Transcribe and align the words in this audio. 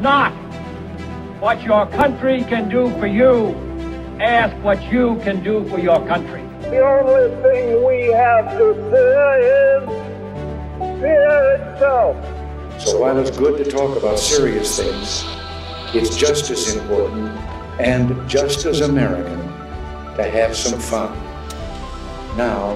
not 0.00 0.32
what 1.40 1.62
your 1.62 1.86
country 1.86 2.44
can 2.44 2.68
do 2.68 2.90
for 2.98 3.06
you. 3.06 3.54
Ask 4.20 4.56
what 4.64 4.82
you 4.92 5.20
can 5.22 5.42
do 5.42 5.68
for 5.68 5.78
your 5.78 6.04
country. 6.06 6.42
The 6.62 6.80
only 6.80 7.30
thing 7.42 7.86
we 7.86 8.12
have 8.12 8.58
to 8.58 8.74
fear 8.90 9.38
is 9.38 9.88
fear 11.00 11.52
itself. 11.54 12.16
So 12.80 13.00
while 13.00 13.18
it's 13.18 13.36
good 13.36 13.64
to 13.64 13.70
talk 13.70 13.96
about 13.96 14.18
serious 14.18 14.76
things, 14.78 15.24
it's 15.94 16.16
just 16.16 16.50
as 16.50 16.74
important 16.74 17.28
and 17.80 18.28
just 18.28 18.66
as 18.66 18.80
American 18.80 19.38
to 20.16 20.28
have 20.30 20.56
some 20.56 20.78
fun. 20.80 21.16
Now, 22.36 22.74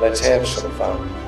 let's 0.00 0.20
have 0.20 0.46
some 0.46 0.70
fun. 0.72 1.21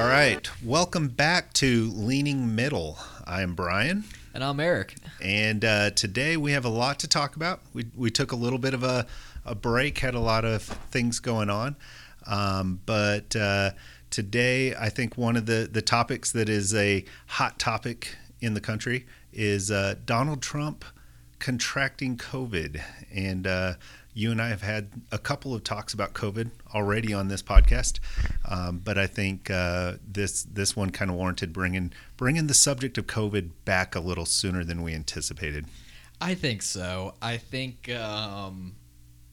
All 0.00 0.06
right, 0.06 0.50
welcome 0.64 1.08
back 1.08 1.52
to 1.52 1.90
Leaning 1.90 2.54
Middle. 2.54 2.96
I 3.26 3.42
am 3.42 3.54
Brian. 3.54 4.04
And 4.32 4.42
I'm 4.42 4.58
Eric. 4.58 4.94
And 5.22 5.62
uh, 5.62 5.90
today 5.90 6.38
we 6.38 6.52
have 6.52 6.64
a 6.64 6.70
lot 6.70 7.00
to 7.00 7.06
talk 7.06 7.36
about. 7.36 7.60
We, 7.74 7.84
we 7.94 8.10
took 8.10 8.32
a 8.32 8.36
little 8.36 8.58
bit 8.58 8.72
of 8.72 8.82
a, 8.82 9.06
a 9.44 9.54
break, 9.54 9.98
had 9.98 10.14
a 10.14 10.18
lot 10.18 10.46
of 10.46 10.62
things 10.62 11.20
going 11.20 11.50
on. 11.50 11.76
Um, 12.26 12.80
but 12.86 13.36
uh, 13.36 13.72
today, 14.08 14.74
I 14.74 14.88
think 14.88 15.18
one 15.18 15.36
of 15.36 15.44
the, 15.44 15.68
the 15.70 15.82
topics 15.82 16.32
that 16.32 16.48
is 16.48 16.74
a 16.74 17.04
hot 17.26 17.58
topic 17.58 18.16
in 18.40 18.54
the 18.54 18.60
country 18.62 19.04
is 19.34 19.70
uh, 19.70 19.96
Donald 20.06 20.40
Trump 20.40 20.82
contracting 21.40 22.16
COVID. 22.16 22.80
And 23.14 23.46
uh, 23.46 23.74
you 24.14 24.30
and 24.30 24.40
I 24.40 24.48
have 24.48 24.62
had 24.62 24.90
a 25.12 25.18
couple 25.18 25.54
of 25.54 25.64
talks 25.64 25.94
about 25.94 26.12
COVID 26.14 26.50
already 26.74 27.14
on 27.14 27.28
this 27.28 27.42
podcast, 27.42 28.00
um, 28.48 28.78
but 28.78 28.98
I 28.98 29.06
think 29.06 29.50
uh, 29.50 29.94
this 30.06 30.42
this 30.42 30.74
one 30.74 30.90
kind 30.90 31.10
of 31.10 31.16
warranted 31.16 31.52
bringing 31.52 31.92
bringing 32.16 32.46
the 32.46 32.54
subject 32.54 32.98
of 32.98 33.06
COVID 33.06 33.50
back 33.64 33.94
a 33.94 34.00
little 34.00 34.26
sooner 34.26 34.64
than 34.64 34.82
we 34.82 34.94
anticipated. 34.94 35.66
I 36.20 36.34
think 36.34 36.62
so. 36.62 37.14
I 37.22 37.38
think 37.38 37.90
um, 37.90 38.74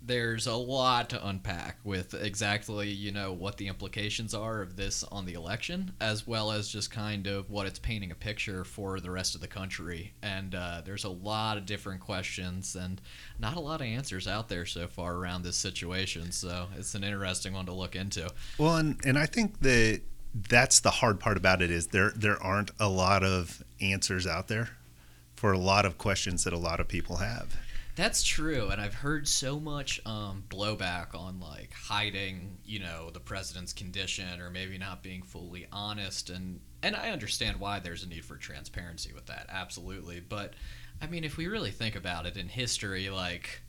there's 0.07 0.47
a 0.47 0.55
lot 0.55 1.09
to 1.09 1.27
unpack 1.27 1.77
with 1.83 2.13
exactly 2.13 2.89
you 2.89 3.11
know 3.11 3.33
what 3.33 3.57
the 3.57 3.67
implications 3.67 4.33
are 4.33 4.61
of 4.61 4.75
this 4.75 5.03
on 5.03 5.25
the 5.25 5.33
election 5.33 5.91
as 5.99 6.25
well 6.25 6.51
as 6.51 6.69
just 6.69 6.89
kind 6.89 7.27
of 7.27 7.49
what 7.51 7.67
it's 7.67 7.79
painting 7.79 8.11
a 8.11 8.15
picture 8.15 8.63
for 8.63 8.99
the 8.99 9.11
rest 9.11 9.35
of 9.35 9.41
the 9.41 9.47
country. 9.47 10.13
And 10.23 10.55
uh, 10.55 10.81
there's 10.85 11.03
a 11.03 11.09
lot 11.09 11.57
of 11.57 11.65
different 11.65 11.99
questions 11.99 12.75
and 12.75 13.01
not 13.37 13.57
a 13.57 13.59
lot 13.59 13.81
of 13.81 13.87
answers 13.87 14.27
out 14.27 14.49
there 14.49 14.65
so 14.65 14.87
far 14.87 15.15
around 15.15 15.43
this 15.43 15.57
situation. 15.57 16.31
So 16.31 16.67
it's 16.77 16.95
an 16.95 17.03
interesting 17.03 17.53
one 17.53 17.65
to 17.65 17.73
look 17.73 17.95
into. 17.95 18.29
Well 18.57 18.77
and, 18.77 18.99
and 19.05 19.17
i 19.17 19.25
think 19.25 19.59
that 19.61 20.01
that's 20.49 20.79
the 20.79 20.91
hard 20.91 21.19
part 21.19 21.37
about 21.37 21.61
it 21.61 21.71
is 21.71 21.87
there 21.87 22.11
there 22.15 22.41
aren't 22.41 22.71
a 22.79 22.87
lot 22.87 23.23
of 23.23 23.63
answers 23.81 24.27
out 24.27 24.47
there 24.47 24.69
for 25.35 25.51
a 25.51 25.57
lot 25.57 25.85
of 25.85 25.97
questions 25.97 26.43
that 26.43 26.53
a 26.53 26.57
lot 26.57 26.79
of 26.79 26.87
people 26.87 27.17
have 27.17 27.57
that's 27.97 28.21
true, 28.21 28.69
and 28.69 28.79
I've 28.79 28.93
heard 28.93 29.27
so 29.27 29.59
much 29.59 29.99
um, 30.05 30.43
blowback 30.49 31.15
on 31.15 31.39
like 31.39 31.73
hiding, 31.73 32.59
you 32.63 32.79
know, 32.79 33.09
the 33.09 33.19
president's 33.19 33.73
condition 33.73 34.39
or 34.39 34.51
maybe 34.51 34.77
not 34.77 35.01
being 35.01 35.23
fully 35.23 35.67
honest, 35.71 36.29
and 36.29 36.59
and 36.83 36.95
I 36.95 37.09
understand 37.09 37.59
why 37.59 37.79
there's 37.79 38.03
a 38.03 38.07
need 38.07 38.23
for 38.23 38.35
transparency 38.35 39.13
with 39.13 39.25
that, 39.25 39.47
absolutely. 39.49 40.19
But 40.19 40.53
I 41.01 41.07
mean, 41.07 41.23
if 41.23 41.37
we 41.37 41.47
really 41.47 41.71
think 41.71 41.95
about 41.95 42.27
it 42.27 42.37
in 42.37 42.47
history, 42.49 43.09
like, 43.09 43.63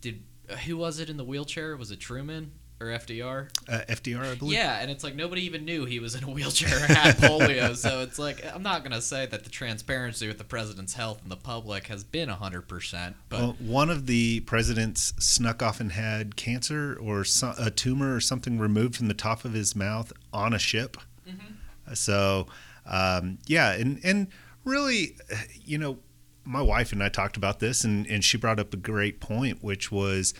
did 0.00 0.22
who 0.64 0.76
was 0.76 1.00
it 1.00 1.10
in 1.10 1.16
the 1.16 1.24
wheelchair? 1.24 1.76
Was 1.76 1.90
it 1.90 1.98
Truman? 1.98 2.52
Or 2.82 2.98
FDR? 2.98 3.48
Uh, 3.68 3.80
FDR, 3.88 4.32
I 4.32 4.34
believe. 4.34 4.54
Yeah, 4.54 4.80
and 4.80 4.90
it's 4.90 5.04
like 5.04 5.14
nobody 5.14 5.44
even 5.44 5.64
knew 5.64 5.84
he 5.84 6.00
was 6.00 6.14
in 6.14 6.24
a 6.24 6.30
wheelchair 6.30 6.76
or 6.76 6.80
had 6.80 7.16
polio. 7.16 7.76
So 7.76 8.00
it's 8.00 8.18
like 8.18 8.44
I'm 8.54 8.62
not 8.62 8.82
gonna 8.82 9.00
say 9.00 9.26
that 9.26 9.44
the 9.44 9.50
transparency 9.50 10.26
with 10.26 10.38
the 10.38 10.44
president's 10.44 10.94
health 10.94 11.20
and 11.22 11.30
the 11.30 11.36
public 11.36 11.86
has 11.86 12.04
been 12.04 12.28
hundred 12.28 12.68
percent. 12.68 13.16
But 13.28 13.40
well, 13.40 13.56
one 13.60 13.90
of 13.90 14.06
the 14.06 14.40
presidents 14.40 15.12
snuck 15.18 15.62
off 15.62 15.80
and 15.80 15.92
had 15.92 16.36
cancer 16.36 16.98
or 17.00 17.24
a 17.58 17.70
tumor 17.70 18.14
or 18.14 18.20
something 18.20 18.58
removed 18.58 18.96
from 18.96 19.08
the 19.08 19.14
top 19.14 19.44
of 19.44 19.52
his 19.52 19.76
mouth 19.76 20.12
on 20.32 20.52
a 20.52 20.58
ship. 20.58 20.96
Mm-hmm. 21.28 21.94
So 21.94 22.46
um, 22.86 23.38
yeah, 23.46 23.72
and 23.72 24.00
and 24.04 24.28
really, 24.64 25.16
you 25.64 25.78
know. 25.78 25.98
My 26.44 26.60
wife 26.60 26.90
and 26.90 27.00
I 27.04 27.08
talked 27.08 27.36
about 27.36 27.60
this, 27.60 27.84
and, 27.84 28.04
and 28.08 28.24
she 28.24 28.36
brought 28.36 28.58
up 28.58 28.74
a 28.74 28.76
great 28.76 29.20
point, 29.20 29.62
which 29.62 29.92
was 29.92 30.34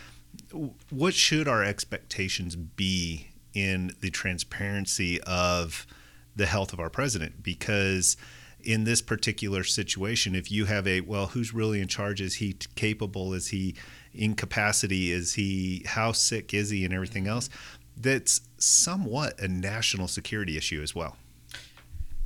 what 0.91 1.15
should 1.15 1.49
our 1.49 1.63
expectations 1.63 2.57
be 2.57 3.29
in 3.55 3.95
the 4.01 4.11
transparency 4.11 5.21
of 5.23 5.87
the 6.35 6.47
health 6.47 6.73
of 6.73 6.81
our 6.81 6.91
president? 6.91 7.43
Because 7.43 8.17
in 8.63 8.85
this 8.85 9.03
particular 9.03 9.65
situation, 9.65 10.35
if 10.35 10.51
you 10.51 10.67
have 10.67 10.87
a 10.87 11.01
well, 11.01 11.27
who's 11.29 11.53
really 11.53 11.81
in 11.81 11.89
charge? 11.89 12.21
Is 12.21 12.37
he 12.37 12.55
capable? 12.75 13.35
Is 13.35 13.49
he 13.49 13.75
incapacity? 14.15 15.11
Is 15.11 15.35
he 15.35 15.85
how 15.87 16.13
sick 16.13 16.55
is 16.55 16.71
he, 16.71 16.85
and 16.85 16.95
everything 16.95 17.27
else? 17.27 17.49
That's 17.97 18.41
somewhat 18.59 19.39
a 19.41 19.49
national 19.49 20.09
security 20.09 20.57
issue 20.57 20.83
as 20.83 20.95
well. 20.95 21.17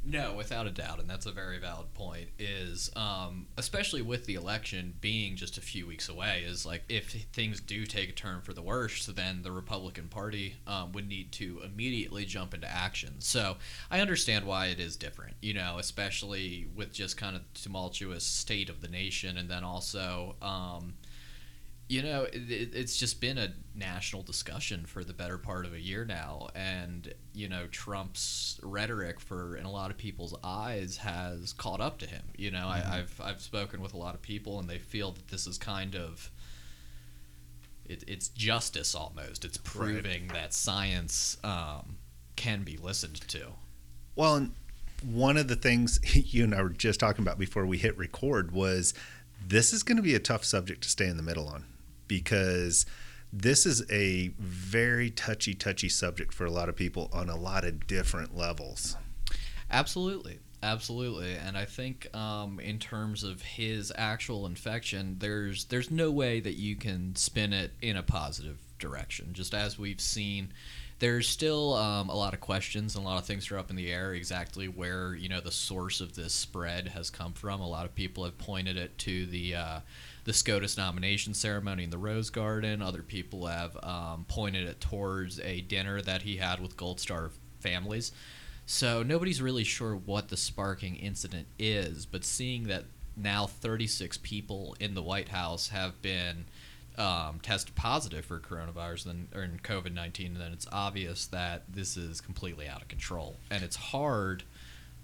No, 0.09 0.35
without 0.35 0.69
a 0.69 0.71
doubt, 0.71 1.01
and 1.01 1.11
that's 1.11 1.27
a 1.27 1.33
very 1.33 1.59
valid 1.59 1.93
point. 1.95 2.29
Is 2.39 2.91
um, 2.95 3.49
especially 3.57 4.03
with 4.03 4.25
the 4.27 4.37
election 4.37 4.95
being 5.01 5.35
just 5.35 5.59
a 5.59 5.61
few 5.61 5.85
weeks 5.85 6.09
away, 6.09 6.45
is 6.47 6.65
like 6.65 6.85
if 6.89 7.11
things 7.33 7.61
do 7.61 7.85
take 7.85 8.11
a 8.11 8.13
turn 8.13 8.41
for 8.41 8.53
the 8.53 8.63
worst, 8.63 9.17
then 9.17 9.43
the 9.43 9.51
Republican 9.51 10.07
Party 10.07 10.55
um, 10.69 10.93
would 10.93 11.09
need 11.09 11.33
to 11.33 11.61
immediately 11.65 12.25
jump 12.25 12.55
into 12.55 12.71
action. 12.73 13.15
So 13.19 13.57
I 13.91 13.99
understand 13.99 14.45
why 14.45 14.67
it 14.67 14.79
is 14.79 14.95
different, 14.95 15.35
you 15.43 15.55
know, 15.55 15.79
especially 15.79 16.69
with 16.77 16.93
just 16.93 17.17
kind 17.17 17.35
of 17.35 17.43
tumultuous 17.55 18.25
state 18.25 18.69
of 18.71 18.83
the 18.83 18.89
nation, 18.89 19.37
and 19.37 19.51
then 19.51 19.65
also. 19.65 20.37
Um, 20.41 20.95
you 21.89 22.03
know, 22.03 22.25
it, 22.25 22.75
it's 22.75 22.97
just 22.97 23.21
been 23.21 23.39
a 23.39 23.53
national 23.75 24.23
discussion 24.23 24.87
for 24.87 25.05
the 25.05 25.13
better 25.13 25.39
part 25.39 25.65
of 25.65 25.73
a 25.73 25.81
year 25.81 26.05
now, 26.05 26.49
and 26.55 27.15
you 27.33 27.49
know, 27.49 27.67
Trump's 27.69 28.59
rhetoric, 28.63 29.21
for 29.21 29.57
in 29.57 29.65
a 29.65 29.71
lot 29.71 29.91
of 29.91 29.97
people's 29.97 30.35
eyes, 30.43 30.97
has 30.97 31.53
caught 31.53 31.81
up 31.81 31.99
to 31.99 32.07
him. 32.07 32.23
You 32.37 32.51
know, 32.51 32.67
mm-hmm. 32.67 32.93
I, 32.93 32.97
have 32.97 33.21
I've 33.23 33.41
spoken 33.41 33.81
with 33.81 33.95
a 33.95 33.99
lot 33.99 34.15
of 34.15 34.23
people, 34.23 34.59
and 34.59 34.69
they 34.69 34.79
feel 34.79 35.13
that 35.13 35.29
this 35.29 35.47
is 35.47 35.59
kind 35.59 35.95
of 35.95 36.31
it, 37.85 38.03
it's 38.09 38.29
justice 38.29 38.97
almost. 38.97 39.45
It's 39.45 39.59
proving 39.59 40.23
right. 40.23 40.33
that 40.35 40.55
science 40.55 41.37
um, 41.45 41.99
can 42.35 42.65
be 42.65 42.77
listened 42.77 43.21
to. 43.29 43.53
Well, 44.17 44.49
one 45.05 45.37
of 45.37 45.47
the 45.47 45.57
things 45.57 46.01
you 46.35 46.43
and 46.43 46.55
I 46.55 46.63
were 46.63 46.71
just 46.71 46.99
talking 46.99 47.23
about 47.23 47.39
before 47.39 47.65
we 47.65 47.79
hit 47.79 47.97
record 47.97 48.51
was 48.51 48.93
this 49.47 49.73
is 49.73 49.85
going 49.85 49.99
to 49.99 50.03
be 50.03 50.17
a 50.17 50.19
tough 50.19 50.45
subject 50.45 50.83
to 50.83 50.89
stay 50.89 51.07
in 51.07 51.17
the 51.17 51.23
middle 51.23 51.47
on 51.47 51.65
because 52.09 52.87
this 53.33 53.67
is 53.67 53.85
a 53.91 54.29
very 54.39 55.11
touchy, 55.11 55.55
touchy 55.55 55.89
subject 55.89 56.33
for 56.33 56.45
a 56.45 56.51
lot 56.51 56.69
of 56.69 56.77
people 56.77 57.11
on 57.13 57.29
a 57.29 57.37
lot 57.37 57.65
of 57.65 57.87
different 57.87 58.37
levels. 58.37 58.97
Absolutely. 59.71 60.39
Absolutely, 60.63 61.35
and 61.35 61.57
I 61.57 61.65
think 61.67 62.13
um, 62.17 62.59
in 62.59 62.79
terms 62.79 63.23
of 63.23 63.43
his 63.43 63.93
actual 63.95 64.47
infection, 64.47 65.17
there's 65.19 65.67
there's 65.67 65.91
no 65.91 66.11
way 66.11 66.41
that 66.41 66.55
you 66.55 66.77
can 66.77 67.15
spin 67.15 67.53
it 67.53 67.73
in 67.83 67.97
a 67.97 68.03
positive 68.03 68.59
direction. 68.79 69.33
Just 69.33 69.55
as 69.55 69.79
we've 69.79 70.01
seen, 70.01 70.53
there's 70.99 71.29
still 71.29 71.75
um, 71.75 72.09
a 72.09 72.17
lot 72.17 72.33
of 72.33 72.41
questions 72.41 72.97
and 72.97 73.05
a 73.05 73.09
lot 73.09 73.19
of 73.19 73.27
things 73.27 73.51
are 73.51 73.59
up 73.59 73.69
in 73.69 73.77
the 73.77 73.93
air 73.93 74.15
exactly 74.15 74.67
where 74.67 75.15
you 75.15 75.29
know 75.29 75.41
the 75.41 75.53
source 75.53 76.01
of 76.01 76.15
this 76.15 76.33
spread 76.33 76.89
has 76.89 77.11
come 77.11 77.35
from. 77.35 77.61
A 77.61 77.69
lot 77.69 77.85
of 77.85 77.95
people 77.95 78.25
have 78.25 78.39
pointed 78.39 78.77
it 78.77 78.97
to 78.99 79.27
the 79.27 79.55
uh, 79.55 79.81
the 80.27 80.33
SCOTUS 80.33 80.77
nomination 80.77 81.35
ceremony 81.35 81.85
in 81.85 81.91
the 81.91 81.99
Rose 81.99 82.31
Garden. 82.31 82.83
Other 82.83 83.03
people 83.03 83.47
have 83.47 83.77
um, 83.85 84.25
pointed 84.27 84.69
it 84.69 84.81
towards 84.81 85.39
a 85.39 85.61
dinner 85.61 86.03
that 86.03 86.23
he 86.23 86.37
had 86.37 86.61
with 86.61 86.77
Gold 86.77 86.99
Star 86.99 87.31
families. 87.61 88.11
So 88.67 89.05
nobody's 89.05 89.41
really 89.41 89.63
sure 89.63 89.95
what 89.95 90.29
the 90.29 90.37
sparking 90.37 90.97
incident 90.97 91.47
is, 91.61 92.07
but 92.07 92.25
seeing 92.25 92.65
that 92.65 92.87
now 93.17 93.47
36 93.47 94.19
people 94.19 94.77
in 94.81 94.95
the 94.95 95.03
White 95.03 95.29
House 95.29 95.69
have 95.69 96.03
been 96.03 96.47
um, 96.99 97.39
tested 97.41 97.77
positive 97.77 98.25
for 98.25 98.41
coronavirus 98.41 99.05
then, 99.05 99.29
or 99.33 99.45
in 99.45 99.61
COVID 99.61 99.95
19, 99.95 100.35
then 100.35 100.53
it's 100.53 100.67
obvious 100.73 101.27
that 101.29 101.63
this 101.73 101.97
is 101.97 102.21
completely 102.21 102.67
out 102.67 102.83
of 102.83 102.89
control. 102.89 103.37
And 103.49 103.63
it's 103.63 103.77
hard 103.77 104.43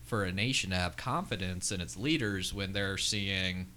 for 0.02 0.24
a 0.24 0.32
nation 0.32 0.70
to 0.70 0.76
have 0.76 0.96
confidence 0.96 1.70
in 1.70 1.80
its 1.80 1.96
leaders 1.96 2.52
when 2.52 2.72
they're 2.72 2.98
seeing 2.98 3.68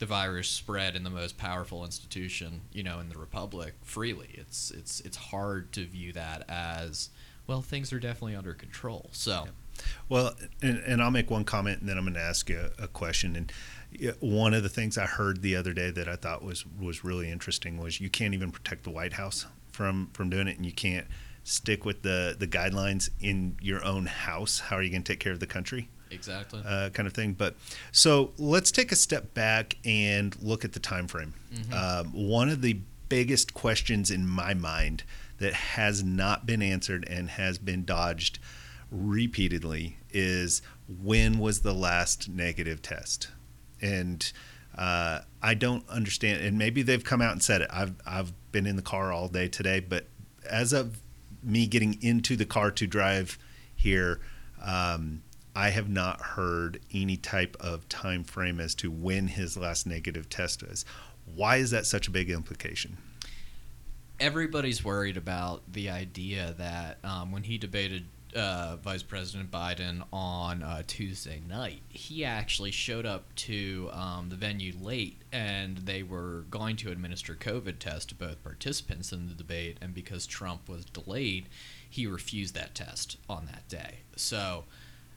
the 0.00 0.06
virus 0.06 0.48
spread 0.48 0.96
in 0.96 1.04
the 1.04 1.10
most 1.10 1.36
powerful 1.36 1.84
institution, 1.84 2.62
you 2.72 2.82
know, 2.82 2.98
in 2.98 3.10
the 3.10 3.18
republic 3.18 3.74
freely. 3.82 4.30
It's 4.32 4.70
it's 4.70 5.00
it's 5.00 5.16
hard 5.16 5.72
to 5.72 5.86
view 5.86 6.12
that 6.14 6.42
as 6.48 7.10
well. 7.46 7.62
Things 7.62 7.92
are 7.92 8.00
definitely 8.00 8.34
under 8.34 8.54
control. 8.54 9.10
So, 9.12 9.48
well, 10.08 10.34
and, 10.62 10.78
and 10.78 11.02
I'll 11.02 11.10
make 11.10 11.30
one 11.30 11.44
comment, 11.44 11.80
and 11.80 11.88
then 11.88 11.98
I'm 11.98 12.04
going 12.04 12.14
to 12.14 12.20
ask 12.20 12.48
you 12.48 12.70
a, 12.78 12.84
a 12.84 12.88
question. 12.88 13.36
And 13.36 13.52
one 14.20 14.54
of 14.54 14.62
the 14.62 14.70
things 14.70 14.96
I 14.96 15.04
heard 15.04 15.42
the 15.42 15.54
other 15.54 15.74
day 15.74 15.90
that 15.90 16.08
I 16.08 16.16
thought 16.16 16.42
was 16.42 16.64
was 16.66 17.04
really 17.04 17.30
interesting 17.30 17.78
was 17.78 18.00
you 18.00 18.10
can't 18.10 18.32
even 18.32 18.50
protect 18.50 18.84
the 18.84 18.90
White 18.90 19.12
House 19.12 19.46
from 19.70 20.08
from 20.14 20.30
doing 20.30 20.48
it, 20.48 20.56
and 20.56 20.64
you 20.64 20.72
can't 20.72 21.06
stick 21.44 21.84
with 21.84 22.00
the 22.00 22.34
the 22.38 22.48
guidelines 22.48 23.10
in 23.20 23.58
your 23.60 23.84
own 23.84 24.06
house. 24.06 24.60
How 24.60 24.76
are 24.76 24.82
you 24.82 24.90
going 24.90 25.02
to 25.02 25.12
take 25.12 25.20
care 25.20 25.32
of 25.32 25.40
the 25.40 25.46
country? 25.46 25.90
Exactly. 26.10 26.62
uh, 26.66 26.90
kind 26.90 27.06
of 27.06 27.12
thing. 27.12 27.32
But 27.34 27.56
so 27.92 28.32
let's 28.38 28.70
take 28.70 28.92
a 28.92 28.96
step 28.96 29.34
back 29.34 29.76
and 29.84 30.36
look 30.42 30.64
at 30.64 30.72
the 30.72 30.80
time 30.80 31.06
frame. 31.06 31.34
Um, 31.72 32.06
one 32.12 32.48
of 32.48 32.62
the 32.62 32.80
biggest 33.08 33.54
questions 33.54 34.10
in 34.10 34.26
my 34.26 34.54
mind 34.54 35.02
that 35.38 35.52
has 35.52 36.02
not 36.02 36.46
been 36.46 36.62
answered 36.62 37.06
and 37.08 37.30
has 37.30 37.58
been 37.58 37.84
dodged 37.84 38.38
repeatedly 38.90 39.96
is 40.10 40.62
when 41.02 41.38
was 41.38 41.60
the 41.60 41.72
last 41.74 42.28
negative 42.28 42.82
test? 42.82 43.28
And 43.80 44.30
uh, 44.76 45.20
I 45.42 45.54
don't 45.54 45.88
understand. 45.88 46.42
And 46.44 46.58
maybe 46.58 46.82
they've 46.82 47.04
come 47.04 47.22
out 47.22 47.32
and 47.32 47.42
said 47.42 47.62
it. 47.62 47.70
I've 47.72 47.94
I've 48.06 48.32
been 48.52 48.66
in 48.66 48.76
the 48.76 48.82
car 48.82 49.12
all 49.12 49.28
day 49.28 49.48
today, 49.48 49.80
but 49.80 50.06
as 50.48 50.72
of 50.72 51.00
me 51.42 51.66
getting 51.66 51.98
into 52.02 52.36
the 52.36 52.44
car 52.44 52.70
to 52.72 52.86
drive 52.86 53.38
here, 53.74 54.20
um, 54.62 55.22
I 55.54 55.70
have 55.70 55.88
not 55.88 56.20
heard 56.20 56.80
any 56.92 57.16
type 57.16 57.56
of 57.60 57.88
time 57.88 58.24
frame 58.24 58.60
as 58.60 58.74
to 58.76 58.90
when 58.90 59.28
his 59.28 59.56
last 59.56 59.86
negative 59.86 60.28
test 60.28 60.62
was. 60.62 60.84
Why 61.34 61.56
is 61.56 61.70
that 61.70 61.86
such 61.86 62.08
a 62.08 62.10
big 62.10 62.30
implication? 62.30 62.96
everybody's 64.20 64.84
worried 64.84 65.16
about 65.16 65.62
the 65.72 65.88
idea 65.90 66.54
that 66.58 66.98
um, 67.02 67.32
when 67.32 67.42
he 67.42 67.56
debated 67.58 68.04
uh, 68.36 68.76
Vice 68.76 69.02
President 69.02 69.50
Biden 69.50 70.04
on 70.12 70.62
uh, 70.62 70.82
Tuesday 70.86 71.42
night, 71.48 71.82
he 71.88 72.24
actually 72.24 72.70
showed 72.70 73.06
up 73.06 73.34
to 73.34 73.88
um, 73.92 74.28
the 74.28 74.36
venue 74.36 74.72
late, 74.80 75.16
and 75.32 75.78
they 75.78 76.04
were 76.04 76.44
going 76.50 76.76
to 76.76 76.92
administer 76.92 77.34
COVID 77.34 77.80
tests 77.80 78.06
to 78.06 78.14
both 78.14 78.42
participants 78.44 79.10
in 79.10 79.26
the 79.26 79.34
debate. 79.34 79.78
And 79.80 79.94
because 79.94 80.26
Trump 80.26 80.68
was 80.68 80.84
delayed, 80.84 81.48
he 81.88 82.06
refused 82.06 82.54
that 82.54 82.74
test 82.74 83.16
on 83.28 83.46
that 83.46 83.68
day. 83.68 84.00
So 84.14 84.64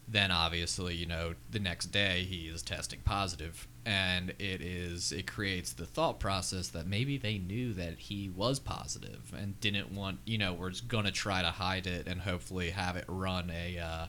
then 0.07 0.31
obviously 0.31 0.95
you 0.95 1.05
know 1.05 1.33
the 1.51 1.59
next 1.59 1.87
day 1.87 2.23
he 2.23 2.47
is 2.47 2.61
testing 2.61 2.99
positive. 3.03 3.67
And 3.85 4.29
it 4.39 4.61
is 4.61 5.11
it 5.11 5.27
creates 5.27 5.73
the 5.73 5.85
thought 5.85 6.17
process 6.19 6.69
that 6.69 6.87
maybe 6.87 7.17
they 7.17 7.37
knew 7.37 7.73
that 7.73 7.99
he 7.99 8.29
was 8.29 8.57
positive 8.57 9.33
and 9.37 9.59
didn't 9.59 9.91
want 9.91 10.19
you 10.25 10.37
know 10.37 10.53
was 10.53 10.79
going 10.79 11.03
to 11.03 11.11
try 11.11 11.41
to 11.41 11.49
hide 11.49 11.85
it 11.85 12.07
and 12.07 12.21
hopefully 12.21 12.69
have 12.69 12.95
it 12.95 13.03
run 13.09 13.51
a 13.51 13.77
uh, 13.77 14.05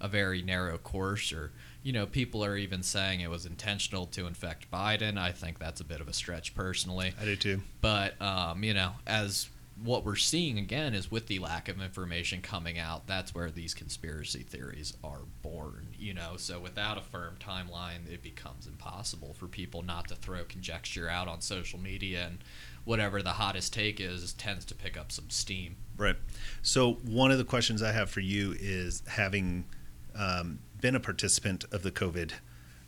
a 0.00 0.08
very 0.08 0.42
narrow 0.42 0.78
course 0.78 1.32
or 1.32 1.50
you 1.82 1.92
know 1.92 2.06
people 2.06 2.44
are 2.44 2.56
even 2.56 2.82
saying 2.82 3.20
it 3.20 3.30
was 3.30 3.46
intentional 3.46 4.06
to 4.06 4.26
infect 4.26 4.70
Biden. 4.70 5.18
I 5.18 5.32
think 5.32 5.58
that's 5.58 5.80
a 5.80 5.84
bit 5.84 6.00
of 6.00 6.06
a 6.06 6.12
stretch 6.12 6.54
personally. 6.54 7.12
I 7.20 7.24
do 7.24 7.34
too. 7.36 7.62
but 7.80 8.20
um, 8.22 8.62
you 8.62 8.74
know, 8.74 8.92
as 9.06 9.48
what 9.82 10.04
we're 10.04 10.16
seeing 10.16 10.58
again 10.58 10.94
is 10.94 11.10
with 11.10 11.26
the 11.26 11.38
lack 11.38 11.68
of 11.68 11.82
information 11.82 12.40
coming 12.40 12.78
out, 12.78 13.06
that's 13.06 13.34
where 13.34 13.50
these 13.50 13.74
conspiracy 13.74 14.42
theories 14.42 14.94
are 15.04 15.20
born. 15.42 15.88
You 15.98 16.14
know, 16.14 16.36
so 16.36 16.58
without 16.58 16.96
a 16.96 17.02
firm 17.02 17.36
timeline, 17.38 18.10
it 18.10 18.22
becomes 18.22 18.66
impossible 18.66 19.34
for 19.34 19.46
people 19.46 19.82
not 19.82 20.08
to 20.08 20.14
throw 20.14 20.44
conjecture 20.44 21.08
out 21.08 21.28
on 21.28 21.42
social 21.42 21.78
media, 21.78 22.26
and 22.26 22.38
whatever 22.84 23.22
the 23.22 23.32
hottest 23.32 23.74
take 23.74 24.00
is 24.00 24.32
tends 24.32 24.64
to 24.66 24.74
pick 24.74 24.96
up 24.96 25.12
some 25.12 25.28
steam. 25.28 25.76
Right. 25.96 26.16
So 26.62 26.94
one 27.04 27.30
of 27.30 27.38
the 27.38 27.44
questions 27.44 27.82
I 27.82 27.92
have 27.92 28.08
for 28.08 28.20
you 28.20 28.54
is 28.58 29.02
having 29.06 29.66
um, 30.14 30.60
been 30.80 30.94
a 30.94 31.00
participant 31.00 31.64
of 31.70 31.82
the 31.82 31.90
COVID 31.90 32.32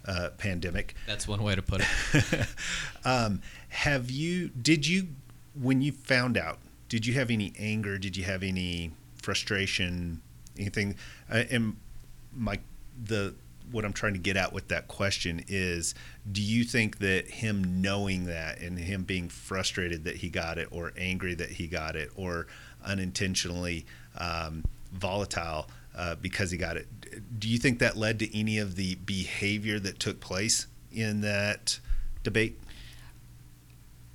uh, 0.06 0.30
pandemic. 0.38 0.94
That's 1.06 1.28
one 1.28 1.42
way 1.42 1.54
to 1.54 1.62
put 1.62 1.82
it. 1.82 2.46
um, 3.04 3.42
have 3.68 4.10
you? 4.10 4.48
Did 4.48 4.86
you? 4.86 5.08
When 5.54 5.82
you 5.82 5.90
found 5.92 6.38
out, 6.38 6.60
did 6.88 7.06
you 7.06 7.14
have 7.14 7.30
any 7.30 7.52
anger? 7.58 7.98
Did 7.98 8.16
you 8.16 8.24
have 8.24 8.42
any 8.42 8.92
frustration? 9.16 10.20
Anything? 10.58 10.96
Uh, 11.30 11.44
and 11.50 11.76
my 12.34 12.58
the 13.02 13.34
what 13.70 13.84
I'm 13.84 13.92
trying 13.92 14.14
to 14.14 14.18
get 14.18 14.36
at 14.36 14.52
with 14.52 14.68
that 14.68 14.88
question 14.88 15.44
is 15.46 15.94
do 16.30 16.40
you 16.40 16.64
think 16.64 16.98
that 17.00 17.28
him 17.28 17.82
knowing 17.82 18.24
that 18.24 18.60
and 18.60 18.78
him 18.78 19.04
being 19.04 19.28
frustrated 19.28 20.04
that 20.04 20.16
he 20.16 20.30
got 20.30 20.56
it 20.56 20.68
or 20.70 20.94
angry 20.96 21.34
that 21.34 21.50
he 21.50 21.66
got 21.66 21.94
it 21.94 22.10
or 22.16 22.46
unintentionally 22.82 23.84
um, 24.16 24.64
volatile 24.92 25.68
uh, 25.94 26.14
because 26.14 26.50
he 26.50 26.56
got 26.56 26.78
it 26.78 26.86
do 27.38 27.46
you 27.46 27.58
think 27.58 27.78
that 27.78 27.94
led 27.96 28.18
to 28.18 28.38
any 28.38 28.58
of 28.58 28.76
the 28.76 28.94
behavior 28.94 29.78
that 29.78 29.98
took 29.98 30.18
place 30.18 30.66
in 30.90 31.20
that 31.20 31.78
debate 32.22 32.58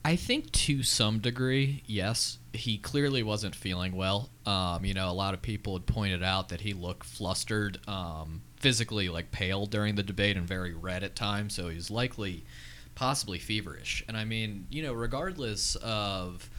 I 0.05 0.17
think 0.17 0.51
to 0.51 0.83
some 0.83 1.19
degree, 1.19 1.81
yes. 1.85 2.37
He 2.53 2.77
clearly 2.77 3.23
wasn't 3.23 3.55
feeling 3.55 3.95
well. 3.95 4.29
Um, 4.45 4.85
you 4.85 4.93
know, 4.93 5.09
a 5.09 5.13
lot 5.13 5.33
of 5.33 5.41
people 5.41 5.73
had 5.73 5.85
pointed 5.87 6.23
out 6.23 6.49
that 6.49 6.61
he 6.61 6.73
looked 6.73 7.03
flustered, 7.03 7.79
um, 7.87 8.41
physically 8.57 9.09
like 9.09 9.31
pale 9.31 9.65
during 9.65 9.95
the 9.95 10.03
debate 10.03 10.37
and 10.37 10.47
very 10.47 10.73
red 10.73 11.03
at 11.03 11.15
times. 11.15 11.55
So 11.55 11.69
he's 11.69 11.89
likely, 11.89 12.45
possibly 12.95 13.39
feverish. 13.39 14.03
And 14.07 14.15
I 14.15 14.23
mean, 14.23 14.67
you 14.69 14.83
know, 14.83 14.93
regardless 14.93 15.75
of 15.77 16.49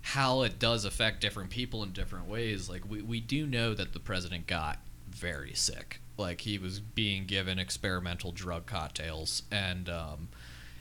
how 0.00 0.42
it 0.42 0.58
does 0.58 0.84
affect 0.84 1.20
different 1.20 1.50
people 1.50 1.82
in 1.82 1.92
different 1.92 2.28
ways, 2.28 2.68
like 2.68 2.88
we, 2.88 3.02
we 3.02 3.20
do 3.20 3.46
know 3.46 3.74
that 3.74 3.92
the 3.92 4.00
president 4.00 4.46
got 4.46 4.78
very 5.10 5.52
sick. 5.52 6.00
Like 6.16 6.42
he 6.42 6.58
was 6.58 6.80
being 6.80 7.26
given 7.26 7.58
experimental 7.58 8.32
drug 8.32 8.66
cocktails 8.66 9.42
and 9.50 9.88
um, 9.88 10.28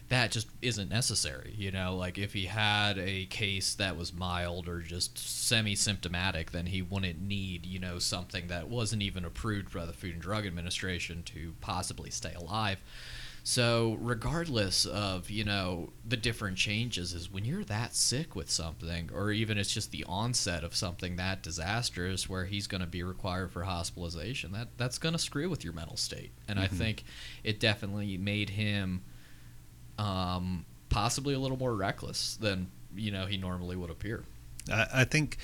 that 0.09 0.31
just 0.31 0.47
isn't 0.61 0.89
necessary. 0.89 1.53
You 1.57 1.71
know, 1.71 1.95
like 1.95 2.17
if 2.17 2.33
he 2.33 2.45
had 2.45 2.97
a 2.97 3.25
case 3.25 3.73
that 3.75 3.97
was 3.97 4.13
mild 4.13 4.67
or 4.67 4.81
just 4.81 5.17
semi-symptomatic, 5.17 6.51
then 6.51 6.67
he 6.67 6.81
wouldn't 6.81 7.21
need, 7.21 7.65
you 7.65 7.79
know, 7.79 7.99
something 7.99 8.47
that 8.47 8.69
wasn't 8.69 9.01
even 9.01 9.25
approved 9.25 9.73
by 9.73 9.85
the 9.85 9.93
Food 9.93 10.13
and 10.13 10.21
Drug 10.21 10.45
Administration 10.45 11.23
to 11.23 11.55
possibly 11.59 12.11
stay 12.11 12.33
alive. 12.33 12.83
So, 13.47 13.99
regardless 14.01 14.85
of, 14.85 15.29
you 15.29 15.43
know, 15.43 15.93
the 16.03 16.17
different 16.17 16.57
changes 16.57 17.13
is 17.13 17.31
when 17.31 17.45
you're 17.45 17.63
that 17.65 17.95
sick 17.95 18.35
with 18.35 18.49
something 18.49 19.11
or 19.13 19.31
even 19.31 19.59
it's 19.59 19.71
just 19.71 19.91
the 19.91 20.03
onset 20.05 20.63
of 20.63 20.75
something 20.75 21.17
that 21.17 21.43
disastrous 21.43 22.27
where 22.27 22.45
he's 22.45 22.65
going 22.65 22.81
to 22.81 22.87
be 22.87 23.03
required 23.03 23.51
for 23.51 23.61
hospitalization, 23.61 24.51
that 24.53 24.69
that's 24.77 24.97
going 24.97 25.13
to 25.13 25.19
screw 25.19 25.47
with 25.47 25.63
your 25.63 25.73
mental 25.73 25.95
state. 25.95 26.31
And 26.47 26.59
I 26.59 26.65
mm-hmm. 26.65 26.75
think 26.75 27.03
it 27.43 27.59
definitely 27.59 28.17
made 28.17 28.49
him 28.49 29.03
um, 29.97 30.65
possibly 30.89 31.33
a 31.33 31.39
little 31.39 31.57
more 31.57 31.75
reckless 31.75 32.37
than 32.37 32.67
you 32.95 33.11
know 33.11 33.25
he 33.25 33.37
normally 33.37 33.75
would 33.75 33.89
appear. 33.89 34.23
I, 34.71 34.87
I 34.93 35.03
think 35.03 35.37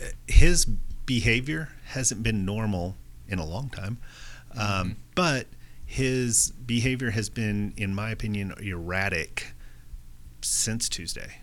uh, 0.00 0.06
his 0.26 0.64
behavior 0.64 1.70
hasn't 1.86 2.22
been 2.22 2.44
normal 2.44 2.96
in 3.28 3.38
a 3.38 3.44
long 3.44 3.70
time, 3.70 3.98
um, 4.56 4.96
but 5.14 5.46
his 5.84 6.52
behavior 6.52 7.10
has 7.10 7.28
been, 7.28 7.74
in 7.76 7.94
my 7.94 8.10
opinion, 8.10 8.54
erratic 8.60 9.52
since 10.40 10.88
Tuesday. 10.88 11.38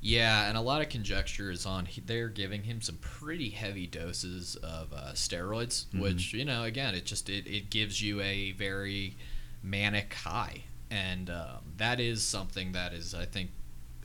Yeah, 0.00 0.48
and 0.48 0.58
a 0.58 0.60
lot 0.60 0.82
of 0.82 0.90
conjecture 0.90 1.50
is 1.50 1.64
on 1.64 1.88
they're 2.04 2.28
giving 2.28 2.64
him 2.64 2.82
some 2.82 2.96
pretty 2.96 3.48
heavy 3.48 3.86
doses 3.86 4.54
of 4.56 4.92
uh, 4.92 5.12
steroids, 5.14 5.86
which 5.98 6.34
you 6.34 6.44
know 6.44 6.64
again 6.64 6.94
it 6.94 7.06
just 7.06 7.30
it, 7.30 7.46
it 7.46 7.70
gives 7.70 8.02
you 8.02 8.20
a 8.20 8.52
very 8.52 9.16
manic 9.62 10.12
high, 10.12 10.64
and 10.94 11.28
um, 11.28 11.72
that 11.76 11.98
is 11.98 12.22
something 12.22 12.72
that 12.72 12.92
is 12.92 13.14
I 13.14 13.26
think 13.26 13.50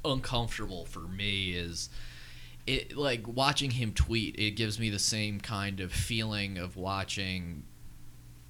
uncomfortable 0.03 0.86
for 0.86 1.01
me 1.01 1.51
is 1.51 1.89
it 2.65 2.96
like 2.98 3.27
watching 3.27 3.72
him 3.72 3.93
tweet 3.93 4.36
it 4.39 4.51
gives 4.51 4.79
me 4.79 4.89
the 4.89 5.00
same 5.00 5.39
kind 5.39 5.81
of 5.81 5.91
feeling 5.91 6.58
of 6.58 6.75
watching 6.75 7.63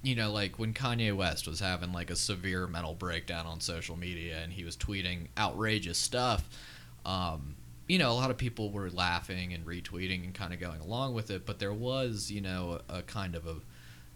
you 0.02 0.14
know 0.14 0.32
like 0.32 0.58
when 0.58 0.72
Kanye 0.72 1.14
West 1.14 1.46
was 1.46 1.60
having 1.60 1.92
like 1.92 2.10
a 2.10 2.16
severe 2.16 2.66
mental 2.66 2.94
breakdown 2.94 3.46
on 3.46 3.60
social 3.60 3.96
media 3.96 4.38
and 4.42 4.52
he 4.52 4.64
was 4.64 4.76
tweeting 4.76 5.26
outrageous 5.36 5.98
stuff 5.98 6.48
um, 7.04 7.56
you 7.88 7.98
know 7.98 8.10
a 8.10 8.14
lot 8.14 8.30
of 8.30 8.38
people 8.38 8.70
were 8.70 8.90
laughing 8.90 9.52
and 9.52 9.66
retweeting 9.66 10.24
and 10.24 10.34
kind 10.34 10.54
of 10.54 10.60
going 10.60 10.80
along 10.80 11.12
with 11.12 11.30
it 11.30 11.44
but 11.44 11.58
there 11.58 11.74
was 11.74 12.30
you 12.30 12.40
know 12.40 12.80
a, 12.88 12.98
a 12.98 13.02
kind 13.02 13.34
of 13.34 13.46
a 13.46 13.56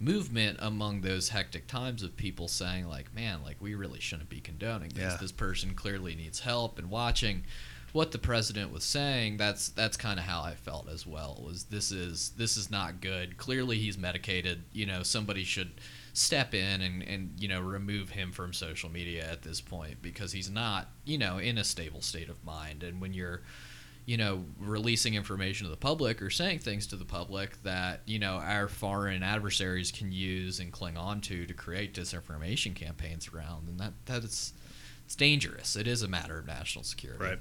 movement 0.05 0.59
among 0.61 1.01
those 1.01 1.31
hectic 1.31 1.67
times 1.67 2.03
of 2.03 2.17
people 2.17 2.49
saying 2.49 2.87
like 2.87 3.15
man 3.15 3.43
like 3.43 3.57
we 3.61 3.75
really 3.75 4.01
shouldn't 4.01 4.29
be 4.29 4.41
condoning 4.41 4.91
this. 4.91 5.13
Yeah. 5.13 5.17
this 5.21 5.33
person 5.33 5.75
clearly 5.75 6.15
needs 6.15 6.41
help 6.41 6.79
and 6.79 6.91
watching. 6.91 7.45
What 7.93 8.11
the 8.11 8.19
president 8.19 8.73
was 8.73 8.83
saying 8.83 9.37
that's 9.37 9.69
that's 9.69 9.97
kind 9.97 10.19
of 10.19 10.25
how 10.25 10.43
I 10.43 10.55
felt 10.55 10.89
as 10.89 11.07
well 11.07 11.41
was 11.47 11.65
this 11.65 11.93
is 11.93 12.31
this 12.37 12.57
is 12.57 12.71
not 12.71 13.01
good. 13.01 13.37
Clearly 13.37 13.79
he's 13.79 13.97
medicated 13.97 14.65
you 14.73 14.85
know 14.85 15.03
somebody 15.03 15.45
should 15.45 15.71
step 16.13 16.55
in 16.55 16.81
and 16.81 17.03
and 17.03 17.31
you 17.39 17.49
know 17.49 17.61
remove 17.61 18.11
him 18.11 18.33
from 18.33 18.53
social 18.53 18.91
media 18.91 19.25
at 19.31 19.43
this 19.43 19.61
point 19.61 20.03
because 20.03 20.33
he's 20.33 20.51
not 20.51 20.89
you 21.05 21.19
know 21.19 21.39
in 21.39 21.57
a 21.57 21.65
stable 21.65 22.03
state 22.03 22.29
of 22.29 22.45
mind. 22.45 22.83
And 22.83 23.01
when 23.01 23.15
you're 23.15 23.43
you 24.07 24.17
know, 24.17 24.45
releasing 24.59 25.15
information 25.15 25.65
to 25.65 25.71
the 25.71 25.77
public 25.77 26.21
or 26.21 26.29
saying 26.31 26.59
things 26.59 26.87
to 26.89 26.97
the 26.97 27.05
public 27.05 27.63
that, 27.63 28.03
you 28.05 28.19
know, 28.19 28.35
our 28.35 28.69
foreign 28.69 29.23
adversaries 29.23 29.91
can 29.91 30.13
use 30.13 30.61
and 30.61 30.73
cling 30.73 30.97
on 30.97 31.21
to 31.23 31.47
to 31.47 31.55
create 31.55 31.95
disinformation 31.95 32.75
campaigns 32.75 33.29
around. 33.35 33.69
And 33.69 33.81
that 33.81 33.93
that 34.07 34.25
is 34.25 34.53
it's 35.07 35.17
dangerous. 35.17 35.77
It 35.77 35.87
is 35.87 36.03
a 36.03 36.09
matter 36.09 36.39
of 36.39 36.47
national 36.47 36.85
security. 36.85 37.23
Right. 37.23 37.39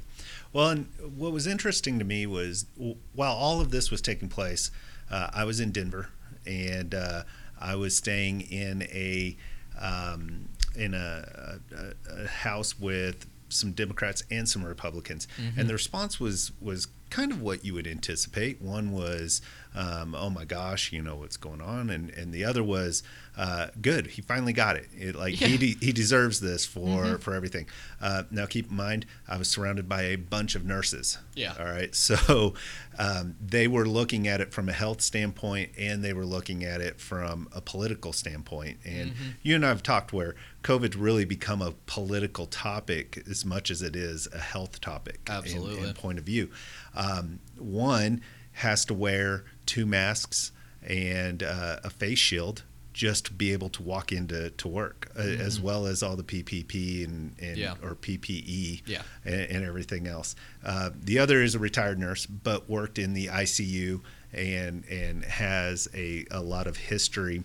Well, 0.51 0.69
and 0.69 0.87
what 1.15 1.31
was 1.31 1.47
interesting 1.47 1.99
to 1.99 2.05
me 2.05 2.25
was 2.25 2.65
while 3.13 3.33
all 3.33 3.61
of 3.61 3.71
this 3.71 3.89
was 3.89 4.01
taking 4.01 4.29
place, 4.29 4.69
uh, 5.09 5.29
I 5.33 5.45
was 5.45 5.59
in 5.59 5.71
Denver 5.71 6.09
and 6.45 6.93
uh, 6.93 7.23
I 7.59 7.75
was 7.75 7.95
staying 7.95 8.41
in 8.41 8.83
a 8.83 9.37
um, 9.79 10.49
in 10.75 10.93
a, 10.93 11.59
a, 11.75 12.23
a 12.23 12.27
house 12.27 12.79
with 12.79 13.25
some 13.53 13.71
Democrats 13.71 14.23
and 14.31 14.47
some 14.49 14.63
Republicans, 14.65 15.27
and 15.57 15.67
the 15.69 15.73
response 15.73 16.19
was 16.19 16.51
was 16.61 16.87
kind 17.09 17.31
of 17.31 17.41
what 17.43 17.63
you 17.63 17.75
would 17.75 17.85
anticipate. 17.85 18.59
One 18.61 18.91
was, 18.91 19.41
um, 19.75 20.15
"Oh 20.15 20.29
my 20.31 20.45
gosh, 20.45 20.91
you 20.91 21.01
know 21.01 21.15
what's 21.17 21.37
going 21.37 21.61
on," 21.61 21.89
and 21.89 22.09
and 22.11 22.33
the 22.33 22.43
other 22.43 22.63
was, 22.63 23.03
uh, 23.37 23.67
"Good, 23.81 24.07
he 24.07 24.21
finally 24.23 24.53
got 24.53 24.75
it. 24.77 24.87
it 24.97 25.15
like 25.15 25.35
he 25.35 25.57
de- 25.57 25.77
he 25.85 25.91
deserves 25.91 26.39
this 26.39 26.65
for 26.65 27.17
for 27.19 27.35
everything." 27.35 27.67
Uh, 28.01 28.23
now, 28.31 28.45
keep 28.47 28.69
in 28.71 28.75
mind, 28.75 29.05
I 29.27 29.37
was 29.37 29.47
surrounded 29.49 29.87
by 29.87 30.03
a 30.03 30.15
bunch 30.15 30.55
of 30.55 30.65
nurses. 30.65 31.17
Yeah. 31.35 31.53
All 31.59 31.65
right. 31.65 31.93
So 32.13 32.53
um, 32.97 33.35
they 33.39 33.67
were 33.67 33.85
looking 33.87 34.27
at 34.27 34.41
it 34.41 34.53
from 34.53 34.69
a 34.69 34.73
health 34.73 35.01
standpoint, 35.01 35.71
and 35.77 36.03
they 36.03 36.13
were 36.13 36.25
looking 36.25 36.63
at 36.63 36.81
it 36.81 36.99
from 36.99 37.47
a 37.53 37.61
political 37.61 38.13
standpoint. 38.13 38.77
And 38.85 39.11
Mm-hmm. 39.11 39.29
you 39.41 39.55
and 39.55 39.65
I 39.65 39.69
have 39.69 39.83
talked 39.83 40.13
where 40.13 40.35
COVID's 40.63 40.95
really 40.95 41.25
become 41.25 41.61
a 41.61 41.73
political 41.85 42.45
topic 42.45 43.21
as 43.29 43.43
much 43.45 43.69
as 43.69 43.81
it 43.81 43.95
is 43.95 44.27
a 44.33 44.39
health 44.39 44.79
topic. 44.81 45.19
Absolutely. 45.29 45.87
And, 45.87 45.95
point 45.95 46.17
of 46.19 46.23
view. 46.25 46.49
Um, 46.95 47.39
one 47.57 48.21
has 48.53 48.85
to 48.85 48.93
wear 48.93 49.43
two 49.65 49.85
masks 49.85 50.51
and 50.81 51.43
uh, 51.43 51.79
a 51.83 51.89
face 51.89 52.19
shield 52.19 52.63
just 52.93 53.25
to 53.25 53.33
be 53.33 53.51
able 53.51 53.69
to 53.69 53.81
walk 53.81 54.11
into 54.11 54.51
to 54.51 54.67
work, 54.67 55.09
uh, 55.17 55.21
as 55.21 55.59
well 55.59 55.87
as 55.87 56.03
all 56.03 56.15
the 56.15 56.23
PPP 56.23 57.03
and, 57.03 57.33
and 57.39 57.57
Mm-hmm. 57.57 57.59
Yeah. 57.59 57.73
or 57.81 57.95
PPE 57.95 58.83
Yeah. 58.85 59.01
and, 59.25 59.41
and 59.49 59.65
everything 59.65 60.05
else. 60.07 60.35
Uh, 60.63 60.91
the 60.93 61.17
other 61.17 61.41
is 61.41 61.55
a 61.55 61.59
retired 61.59 61.97
nurse, 61.99 62.25
but 62.27 62.69
worked 62.69 62.99
in 62.99 63.13
the 63.13 63.27
ICU 63.27 64.01
and 64.31 64.83
and 64.85 65.25
has 65.25 65.87
a, 65.95 66.25
a 66.31 66.41
lot 66.41 66.67
of 66.67 66.77
history 66.77 67.43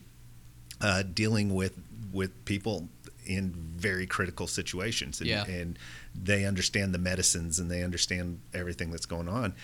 uh, 0.83 1.03
dealing 1.03 1.55
with 1.55 1.79
with 2.13 2.45
people 2.45 2.89
in 3.29 3.53
very 3.55 4.07
critical 4.07 4.47
situations. 4.47 5.21
And, 5.21 5.29
Yeah. 5.29 5.45
and 5.47 5.79
they 6.15 6.45
understand 6.45 6.93
the 6.95 6.99
medicines 6.99 7.59
and 7.59 7.71
they 7.71 7.83
understand 7.83 8.41
everything 8.55 8.91
that's 8.91 9.07
going 9.07 9.29
on. 9.29 9.55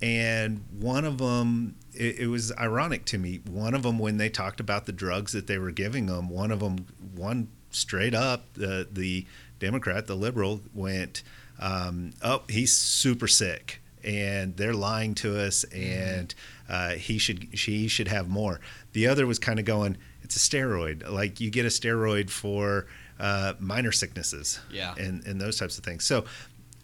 And 0.00 0.64
one 0.78 1.04
of 1.04 1.18
them, 1.18 1.74
it, 1.92 2.20
it 2.20 2.26
was 2.28 2.52
ironic 2.56 3.04
to 3.06 3.18
me. 3.18 3.40
One 3.50 3.74
of 3.74 3.82
them, 3.82 3.98
when 3.98 4.16
they 4.16 4.28
talked 4.28 4.60
about 4.60 4.86
the 4.86 4.92
drugs 4.92 5.32
that 5.32 5.48
they 5.48 5.58
were 5.58 5.72
giving 5.72 6.06
them, 6.06 6.28
one 6.28 6.52
of 6.52 6.60
them, 6.60 6.86
one 7.16 7.48
straight 7.70 8.14
up, 8.14 8.54
the 8.54 8.86
the 8.90 9.26
Democrat, 9.58 10.06
the 10.06 10.14
liberal, 10.14 10.60
went, 10.72 11.24
um, 11.58 12.12
"Oh, 12.22 12.42
he's 12.48 12.72
super 12.72 13.26
sick." 13.28 13.82
and 14.04 14.56
they're 14.56 14.74
lying 14.74 15.12
to 15.12 15.36
us 15.36 15.64
and 15.74 16.32
uh, 16.68 16.90
he 16.90 17.18
should 17.18 17.48
she 17.58 17.88
should 17.88 18.06
have 18.06 18.28
more 18.28 18.60
the 18.92 19.08
other 19.08 19.26
was 19.26 19.40
kind 19.40 19.58
of 19.58 19.64
going 19.64 19.96
it's 20.22 20.36
a 20.36 20.38
steroid 20.38 21.10
like 21.10 21.40
you 21.40 21.50
get 21.50 21.66
a 21.66 21.68
steroid 21.68 22.30
for 22.30 22.86
uh, 23.20 23.54
minor 23.58 23.92
sicknesses 23.92 24.60
Yeah. 24.70 24.94
and 24.98 25.24
and 25.26 25.40
those 25.40 25.58
types 25.58 25.78
of 25.78 25.84
things. 25.84 26.04
So 26.04 26.24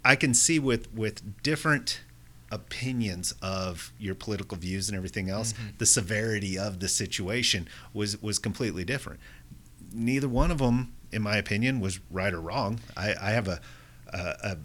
i 0.07 0.17
can 0.17 0.35
see 0.35 0.59
with 0.59 0.93
with 0.93 1.43
different 1.43 2.01
opinions 2.51 3.35
of 3.43 3.93
your 3.99 4.15
political 4.15 4.57
views 4.57 4.89
and 4.89 4.97
everything 4.97 5.29
else 5.31 5.55
the 5.79 5.87
severity 5.87 6.59
of 6.59 6.79
the 6.81 6.89
situation 6.89 7.67
was 7.93 8.21
was 8.23 8.39
completely 8.39 8.85
different. 8.85 9.21
Neither 9.93 10.29
one 10.29 10.51
of 10.51 10.59
them 10.59 10.93
in 11.13 11.23
my 11.23 11.37
opinion 11.37 11.81
was 11.81 12.01
right 12.11 12.33
or 12.35 12.41
wrong. 12.41 12.81
I, 12.97 13.15
I 13.21 13.31
have 13.31 13.49
a, 13.49 13.61
a, 14.13 14.19
a 14.19 14.57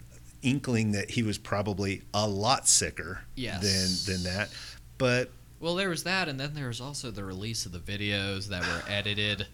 inkling 0.41 0.91
that 0.93 1.11
he 1.11 1.21
was 1.23 1.38
probably 1.38 2.01
a 2.13 2.27
lot 2.27 2.67
sicker 2.67 3.21
Yes. 3.35 3.61
than 4.05 4.13
than 4.15 4.23
that. 4.35 4.49
But 4.97 5.31
Well, 5.59 5.75
there 5.75 5.89
was 5.89 6.03
that, 6.03 6.27
and 6.27 6.39
then 6.39 6.53
there 6.53 6.67
was 6.67 6.81
also 6.81 7.11
the 7.11 7.23
release 7.23 7.65
of 7.65 7.71
the 7.71 7.79
videos 7.79 8.47
that 8.47 8.61
were 8.63 8.83
edited, 8.91 9.47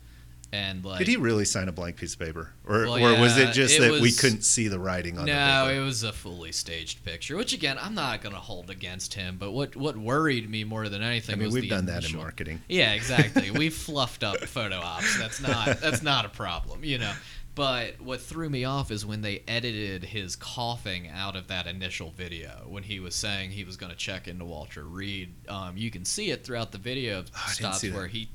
and 0.52 0.86
like 0.86 1.00
did 1.00 1.08
he 1.08 1.18
really 1.18 1.46
sign 1.46 1.68
a 1.68 1.72
blank 1.72 1.98
piece 1.98 2.14
of 2.14 2.20
paper 2.20 2.52
or, 2.66 2.86
Well, 2.86 3.16
or 3.16 3.20
was 3.20 3.38
it 3.38 3.54
just 3.54 3.78
it 3.78 3.82
that 3.82 4.02
we 4.02 4.12
couldn't 4.12 4.44
see 4.44 4.68
the 4.68 4.80
writing 4.80 5.18
on 5.18 5.26
the 5.26 5.34
No, 5.34 5.70
it 5.70 5.84
was 5.84 6.04
a 6.04 6.14
fully 6.14 6.52
staged 6.52 7.04
picture. 7.04 7.36
Which 7.36 7.54
again, 7.54 7.78
I'm 7.80 7.96
not 7.96 8.22
gonna 8.22 8.36
hold 8.36 8.70
against 8.70 9.14
him. 9.14 9.38
But 9.38 9.52
what 9.52 9.76
what 9.76 9.98
worried 9.98 10.50
me 10.50 10.64
more 10.64 10.90
than 10.90 11.02
anything 11.02 11.36
i 11.36 11.38
mean 11.38 11.48
was 11.48 11.56
we've 11.56 11.70
done 11.70 11.88
that 11.88 12.10
in 12.10 12.18
marketing 12.18 12.62
Yeah, 12.68 12.94
exactly. 12.94 13.52
we 13.52 13.70
fluffed 13.70 14.24
up 14.24 14.38
photo 14.38 14.78
ops. 14.78 15.18
That's 15.18 15.42
not 15.42 15.82
that's 15.82 16.02
not 16.02 16.26
a 16.26 16.30
problem, 16.30 16.84
you 16.84 16.98
know. 16.98 17.14
But 17.56 18.02
what 18.02 18.20
threw 18.20 18.50
me 18.50 18.66
off 18.66 18.92
is 18.92 19.06
when 19.06 19.22
they 19.22 19.42
edited 19.48 20.04
his 20.04 20.36
coughing 20.36 21.08
out 21.08 21.38
of 21.38 21.48
that 21.48 21.68
initial 21.68 22.12
video 22.12 22.66
when 22.68 22.84
he 22.84 23.00
was 23.00 23.16
saying 23.16 23.52
he 23.52 23.64
was 23.64 23.78
going 23.78 23.94
to 23.94 23.98
check 23.98 24.28
into 24.28 24.44
Walter 24.44 24.84
Reed. 24.84 25.34
Um, 25.48 25.78
you 25.78 25.90
can 25.90 26.04
see 26.04 26.32
it 26.32 26.44
throughout 26.44 26.74
the 26.74 26.78
video. 26.78 27.24
Oh, 27.34 27.50
stops 27.50 27.82
where 27.90 28.08
he 28.08 28.30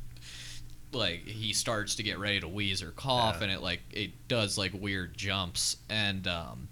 like 0.92 1.25
he 1.26 1.52
starts 1.52 1.94
to 1.97 2.02
get 2.02 2.18
ready 2.18 2.40
to 2.40 2.49
wheeze 2.49 2.82
or 2.82 2.90
cough 2.90 3.37
Yeah. 3.38 3.44
and 3.44 3.52
it 3.52 3.62
like 3.62 3.80
it 3.92 4.11
does 4.28 4.59
like 4.59 4.73
weird 4.75 5.16
jumps 5.16 5.76
and 5.88 6.26
um 6.26 6.68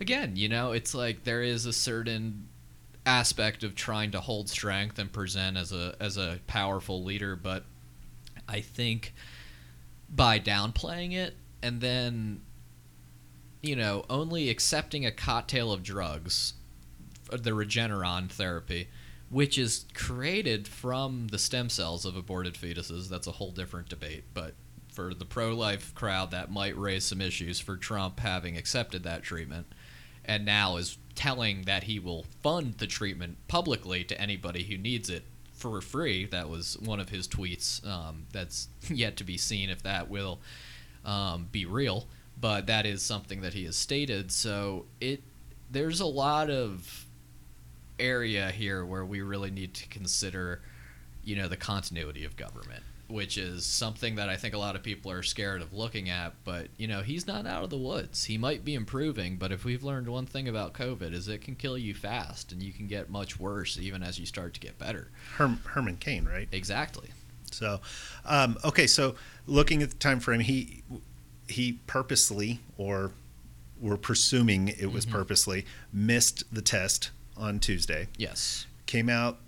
again 0.00 0.34
you 0.36 0.48
know 0.48 0.72
it's 0.72 0.94
like 0.94 1.24
there 1.24 1.42
is 1.42 1.66
a 1.66 1.72
certain 1.72 2.48
aspect 3.06 3.62
of 3.62 3.74
trying 3.74 4.10
to 4.10 4.20
hold 4.20 4.48
strength 4.48 4.98
and 4.98 5.12
present 5.12 5.56
as 5.56 5.72
a 5.72 5.94
as 6.00 6.16
a 6.16 6.38
powerful 6.46 7.02
leader 7.04 7.36
but 7.36 7.64
i 8.48 8.60
think 8.60 9.14
by 10.08 10.38
downplaying 10.38 11.12
it 11.12 11.34
and 11.62 11.80
then 11.80 12.40
you 13.62 13.76
know 13.76 14.04
only 14.10 14.48
accepting 14.48 15.06
a 15.06 15.10
cocktail 15.12 15.72
of 15.72 15.82
drugs 15.82 16.54
the 17.30 17.50
regeneron 17.52 18.28
therapy 18.28 18.88
which 19.30 19.56
is 19.56 19.86
created 19.94 20.68
from 20.68 21.28
the 21.28 21.38
stem 21.38 21.68
cells 21.68 22.04
of 22.04 22.16
aborted 22.16 22.54
fetuses 22.54 23.08
that's 23.08 23.26
a 23.26 23.32
whole 23.32 23.50
different 23.50 23.88
debate 23.88 24.24
but 24.34 24.54
for 24.92 25.14
the 25.14 25.24
pro-life 25.24 25.94
crowd 25.94 26.30
that 26.30 26.50
might 26.50 26.76
raise 26.76 27.04
some 27.04 27.20
issues 27.20 27.58
for 27.60 27.76
trump 27.76 28.20
having 28.20 28.56
accepted 28.56 29.02
that 29.02 29.22
treatment 29.22 29.66
and 30.24 30.44
now 30.44 30.76
is 30.76 30.98
telling 31.14 31.62
that 31.62 31.84
he 31.84 31.98
will 31.98 32.24
fund 32.42 32.74
the 32.78 32.86
treatment 32.86 33.36
publicly 33.48 34.04
to 34.04 34.20
anybody 34.20 34.62
who 34.64 34.78
needs 34.78 35.10
it 35.10 35.24
for 35.52 35.80
free. 35.80 36.24
That 36.24 36.48
was 36.48 36.78
one 36.78 37.00
of 37.00 37.10
his 37.10 37.28
tweets. 37.28 37.86
Um, 37.86 38.26
that's 38.32 38.68
yet 38.88 39.16
to 39.18 39.24
be 39.24 39.36
seen 39.36 39.70
if 39.70 39.82
that 39.82 40.08
will 40.08 40.40
um, 41.04 41.48
be 41.50 41.66
real, 41.66 42.06
but 42.40 42.66
that 42.66 42.86
is 42.86 43.02
something 43.02 43.42
that 43.42 43.54
he 43.54 43.64
has 43.64 43.76
stated. 43.76 44.32
So 44.32 44.86
it 45.00 45.22
there's 45.70 46.00
a 46.00 46.06
lot 46.06 46.50
of 46.50 47.06
area 48.00 48.50
here 48.50 48.84
where 48.84 49.04
we 49.04 49.20
really 49.20 49.50
need 49.50 49.74
to 49.74 49.86
consider, 49.88 50.60
you 51.24 51.36
know, 51.36 51.48
the 51.48 51.56
continuity 51.56 52.24
of 52.24 52.36
government, 52.36 52.82
which 53.08 53.36
is 53.38 53.64
something 53.66 54.14
that 54.16 54.28
I 54.28 54.36
think 54.36 54.54
a 54.54 54.58
lot 54.58 54.76
of 54.76 54.82
people 54.82 55.10
are 55.10 55.22
scared 55.22 55.62
of 55.62 55.72
looking 55.72 56.08
at. 56.08 56.32
But 56.44 56.68
you 56.76 56.86
know, 56.88 57.02
he's 57.02 57.26
not 57.26 57.46
out 57.46 57.62
of 57.64 57.70
the 57.70 57.76
woods. 57.78 58.24
He 58.24 58.38
might 58.38 58.64
be 58.64 58.74
improving, 58.74 59.36
but 59.36 59.52
if 59.52 59.64
we've 59.64 59.82
learned 59.84 60.08
one 60.08 60.26
thing 60.26 60.48
about 60.48 60.72
COVID, 60.72 61.12
is 61.12 61.28
it 61.28 61.42
can 61.42 61.54
kill 61.56 61.76
you 61.78 61.94
fast, 61.94 62.52
and 62.52 62.62
you 62.62 62.72
can 62.72 62.86
get 62.86 63.10
much 63.10 63.38
worse 63.38 63.78
even 63.78 64.02
as 64.02 64.18
you 64.18 64.26
start 64.26 64.54
to 64.54 64.60
get 64.60 64.78
better. 64.78 65.08
Herm, 65.36 65.60
herman 65.64 65.96
cain 65.98 66.24
right 66.24 66.48
Exactly. 66.52 67.10
So, 67.52 67.80
um, 68.24 68.56
okay, 68.64 68.86
so 68.86 69.16
looking 69.46 69.82
at 69.82 69.90
the 69.90 69.96
time 69.96 70.20
frame, 70.20 70.40
he 70.40 70.82
he 71.48 71.80
purposely, 71.88 72.60
or 72.78 73.10
we're 73.80 73.96
presuming 73.96 74.68
it 74.68 74.92
was 74.92 75.04
Mhm. 75.04 75.10
purposely, 75.10 75.66
missed 75.92 76.44
the 76.52 76.62
test 76.62 77.10
on 77.40 77.58
Tuesday. 77.58 78.06
Yes. 78.16 78.66
Came 78.86 79.08
out 79.08 79.38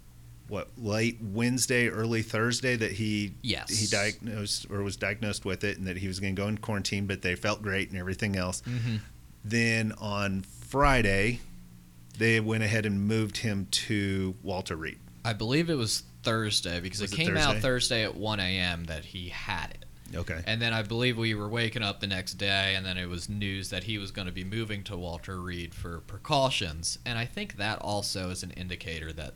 what 0.49 0.69
late 0.77 1.19
Wednesday, 1.23 1.89
early 1.89 2.23
Thursday 2.23 2.77
that 2.77 2.93
he 2.93 3.35
Yes. 3.43 3.71
he 3.71 3.87
diagnosed 3.87 4.67
or 4.71 4.83
was 4.83 4.97
diagnosed 4.97 5.45
with 5.45 5.63
it, 5.65 5.79
and 5.79 5.87
that 5.87 5.97
he 5.99 6.09
was 6.09 6.19
going 6.21 6.35
to 6.35 6.43
go 6.43 6.49
in 6.49 6.59
quarantine, 6.59 7.07
but 7.07 7.23
they 7.23 7.35
felt 7.37 7.63
great 7.63 7.91
and 7.91 7.99
everything 7.99 8.37
else. 8.37 8.63
Mm-hmm. 8.63 8.97
Then 9.45 9.93
on 9.93 10.43
Friday, 10.43 11.41
they 12.19 12.41
went 12.41 12.63
ahead 12.63 12.87
and 12.87 13.07
moved 13.07 13.39
him 13.39 13.67
to 13.71 14.35
Walter 14.43 14.77
Reed. 14.77 14.99
I 15.25 15.33
believe 15.33 15.71
it 15.71 15.75
was 15.77 16.03
Thursday 16.23 16.81
because 16.81 17.01
Was 17.01 17.13
it 17.13 17.19
it 17.19 17.25
came 17.25 17.37
out 17.37 17.55
Thursday? 17.55 17.61
Thursday 17.61 18.05
at 18.05 18.17
1 18.17 18.41
a.m. 18.41 18.85
that 18.85 19.05
he 19.07 19.29
had 19.31 19.71
it. 19.71 19.85
Okay. 20.15 20.41
And 20.47 20.61
then 20.61 20.73
I 20.73 20.83
believe 20.83 21.17
we 21.17 21.35
were 21.35 21.49
waking 21.49 21.83
up 21.83 22.01
the 22.01 22.07
next 22.07 22.35
day, 22.35 22.75
and 22.75 22.85
then 22.85 22.99
it 22.99 23.09
was 23.09 23.29
news 23.29 23.71
that 23.71 23.85
he 23.85 23.99
was 23.99 24.11
going 24.11 24.27
to 24.27 24.33
be 24.33 24.45
moving 24.45 24.83
to 24.85 24.97
Walter 24.97 25.41
Reed 25.41 25.75
for 25.75 26.01
precautions. 26.01 26.99
And 27.07 27.19
I 27.19 27.25
think 27.25 27.57
that 27.57 27.79
also 27.81 28.31
is 28.31 28.43
an 28.43 28.51
indicator 28.53 29.13
that 29.15 29.35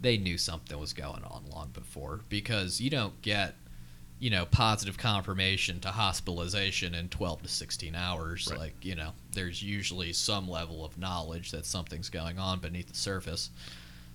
they 0.00 0.16
knew 0.16 0.38
something 0.38 0.78
was 0.78 0.92
going 0.92 1.24
on 1.24 1.44
long 1.50 1.70
before, 1.72 2.20
because 2.28 2.80
you 2.80 2.90
don't 2.90 3.20
get, 3.22 3.54
you 4.18 4.30
know, 4.30 4.46
positive 4.46 4.96
confirmation 4.98 5.80
to 5.80 5.88
hospitalization 5.88 6.94
in 6.94 7.08
12 7.08 7.42
to 7.42 7.48
16 7.48 7.94
hours. 7.94 8.48
Right. 8.50 8.58
Like, 8.58 8.84
you 8.84 8.94
know, 8.94 9.10
there's 9.32 9.62
usually 9.62 10.12
some 10.12 10.48
level 10.48 10.84
of 10.84 10.98
knowledge 10.98 11.50
that 11.50 11.66
something's 11.66 12.08
going 12.08 12.38
on 12.38 12.60
beneath 12.60 12.88
the 12.88 12.96
surface. 12.96 13.50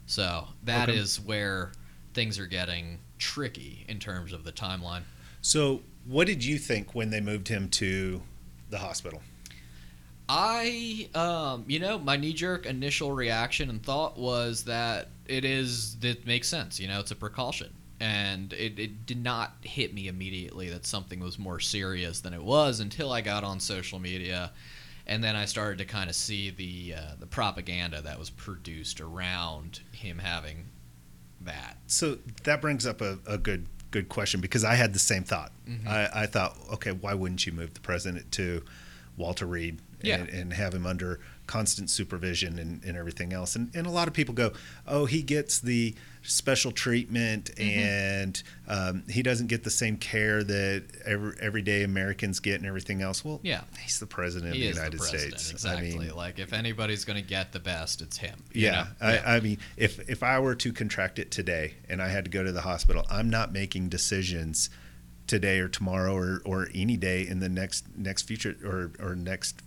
So 0.05 0.47
that 0.63 0.89
is 0.89 1.19
Okay. 1.19 1.27
where 1.27 1.71
things 2.13 2.39
are 2.39 2.47
getting 2.47 2.99
tricky 3.19 3.85
in 3.87 3.99
terms 3.99 4.33
of 4.33 4.43
the 4.43 4.51
timeline. 4.51 5.03
So, 5.41 5.81
what 6.09 6.25
did 6.25 6.43
you 6.43 6.57
think 6.57 6.95
when 6.95 7.11
they 7.11 7.21
moved 7.21 7.47
him 7.47 7.69
to 7.69 8.21
the 8.69 8.79
hospital? 8.79 9.21
I, 10.27 11.07
um, 11.13 11.65
you 11.67 11.79
know, 11.79 11.99
my 11.99 12.17
knee 12.17 12.33
jerk 12.33 12.65
initial 12.65 13.11
reaction 13.11 13.69
and 13.69 13.81
thought 13.81 14.17
was 14.17 14.63
that 14.63 15.09
it 15.27 15.45
is, 15.45 15.97
it 16.01 16.25
makes 16.25 16.47
sense. 16.47 16.79
You 16.79 16.87
know, 16.87 16.99
it's 16.99 17.11
a 17.11 17.15
precaution. 17.15 17.73
And 17.99 18.53
it, 18.53 18.79
it 18.79 19.05
did 19.05 19.23
not 19.23 19.53
hit 19.61 19.93
me 19.93 20.07
immediately 20.07 20.69
that 20.69 20.85
something 20.85 21.19
was 21.19 21.37
more 21.37 21.59
serious 21.59 22.21
than 22.21 22.33
it 22.33 22.43
was 22.43 22.79
until 22.79 23.11
I 23.11 23.21
got 23.21 23.43
on 23.43 23.59
social 23.59 23.99
media. 23.99 24.51
And 25.05 25.23
then 25.23 25.35
I 25.35 25.45
started 25.45 25.79
to 25.79 25.85
kind 25.85 26.09
of 26.09 26.15
see 26.15 26.49
the 26.49 26.95
uh, 26.95 27.15
the 27.19 27.25
propaganda 27.25 28.01
that 28.03 28.17
was 28.19 28.29
produced 28.29 29.01
around 29.01 29.81
him 29.91 30.19
having 30.19 30.67
that. 31.41 31.77
So 31.87 32.19
that 32.43 32.61
brings 32.61 32.85
up 32.85 33.01
a, 33.01 33.17
a 33.27 33.37
good 33.37 33.65
good 33.91 34.09
question 34.09 34.39
because 34.41 34.63
I 34.63 34.75
had 34.75 34.93
the 34.93 34.99
same 34.99 35.23
thought. 35.23 35.51
Mm-hmm. 35.67 35.87
I, 35.87 36.09
I 36.23 36.25
thought, 36.27 36.57
okay, 36.73 36.91
why 36.91 37.13
wouldn't 37.13 37.45
you 37.45 37.51
move 37.51 37.73
the 37.73 37.79
president 37.79 38.31
to 38.33 38.63
Walter 39.17 39.45
Reed 39.45 39.79
Yeah. 40.01 40.17
and, 40.17 40.29
and 40.29 40.53
have 40.53 40.73
him 40.73 40.85
under 40.85 41.19
constant 41.49 41.89
supervision 41.89 42.59
and, 42.59 42.83
and 42.85 42.95
everything 42.95 43.33
else? 43.33 43.55
And, 43.55 43.69
and 43.75 43.87
a 43.87 43.89
lot 43.89 44.07
of 44.07 44.13
people 44.13 44.33
go, 44.35 44.51
oh, 44.87 45.05
he 45.05 45.23
gets 45.23 45.59
the 45.59 45.95
special 46.21 46.71
treatment 46.71 47.49
Mm-hmm. 47.55 47.79
and 47.79 48.43
um, 48.67 49.03
he 49.09 49.21
doesn't 49.23 49.47
get 49.47 49.63
the 49.63 49.69
same 49.71 49.97
care 49.97 50.43
that 50.43 50.83
every, 51.05 51.33
everyday 51.41 51.83
Americans 51.83 52.39
get 52.39 52.55
and 52.55 52.65
everything 52.65 53.01
else. 53.01 53.25
Well, 53.25 53.39
Yeah. 53.43 53.61
he's 53.81 53.99
the 53.99 54.05
president 54.05 54.53
He 54.55 54.67
of 54.67 54.75
the 54.75 54.79
the 54.81 54.85
United 54.85 54.99
president, 54.99 55.39
States. 55.39 55.51
exactly. 55.51 55.93
I 55.95 55.97
mean, 55.97 56.15
like 56.15 56.37
if 56.39 56.53
anybody's 56.53 57.03
going 57.05 57.21
to 57.21 57.27
get 57.27 57.51
the 57.51 57.59
best, 57.59 58.01
it's 58.01 58.17
him. 58.17 58.43
you 58.53 58.67
yeah? 58.67 58.87
I, 59.01 59.17
I 59.17 59.39
mean, 59.39 59.57
if 59.77 60.07
if 60.09 60.21
I 60.23 60.37
were 60.39 60.55
to 60.55 60.71
contract 60.71 61.17
it 61.19 61.31
today 61.31 61.73
and 61.89 62.01
I 62.01 62.09
had 62.09 62.25
to 62.25 62.31
go 62.31 62.43
to 62.43 62.51
the 62.51 62.61
hospital, 62.61 63.05
I'm 63.09 63.29
not 63.29 63.51
making 63.51 63.89
decisions 63.89 64.69
today 65.25 65.59
or 65.59 65.67
tomorrow 65.69 66.15
or, 66.15 66.41
or 66.45 66.67
any 66.73 66.97
day 66.97 67.25
in 67.27 67.39
the 67.39 67.49
next 67.49 67.85
next 67.97 68.23
future 68.23 68.55
or, 68.63 68.91
or 69.05 69.15
next 69.15 69.61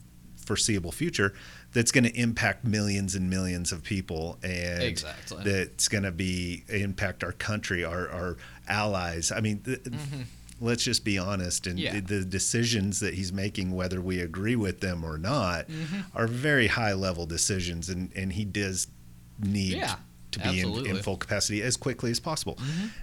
foreseeable 0.45 0.91
future 0.93 1.33
that's 1.73 1.91
going 1.91 2.05
to 2.05 2.15
impact 2.19 2.65
millions 2.65 3.15
and 3.15 3.31
millions 3.31 3.73
of 3.73 3.83
people 3.83 4.39
and 4.43 4.83
Exactly. 4.83 5.43
that's 5.45 5.89
going 5.89 6.05
to 6.05 6.13
be 6.13 6.65
impact 6.69 7.25
our 7.25 7.33
country 7.33 7.85
our, 7.85 8.09
our 8.11 8.37
allies 8.69 9.33
i 9.33 9.41
mean 9.41 9.59
th- 9.61 9.81
let's 10.61 10.85
just 10.85 11.05
be 11.05 11.19
honest 11.19 11.67
and 11.67 11.79
Mm-hmm. 11.79 11.95
Yeah. 11.97 12.01
the, 12.01 12.19
the 12.21 12.25
decisions 12.25 13.01
that 13.01 13.15
he's 13.15 13.33
making 13.33 13.73
whether 13.73 14.01
we 14.01 14.21
agree 14.21 14.57
with 14.57 14.81
them 14.81 15.03
or 15.05 15.19
not 15.19 15.67
Mm-hmm. 15.69 16.01
are 16.15 16.27
very 16.27 16.67
high 16.69 16.93
level 16.93 17.27
decisions 17.27 17.89
and, 17.89 18.11
and 18.15 18.33
he 18.33 18.45
does 18.45 18.87
need 19.41 19.73
Yeah, 19.79 19.97
to 20.33 20.39
be 20.41 20.61
in, 20.61 20.69
in. 20.69 20.75
Mm-hmm. 20.85 20.97
full 20.99 21.17
capacity 21.17 21.63
as 21.63 21.77
quickly 21.77 22.11
as 22.11 22.21
possible 22.21 22.59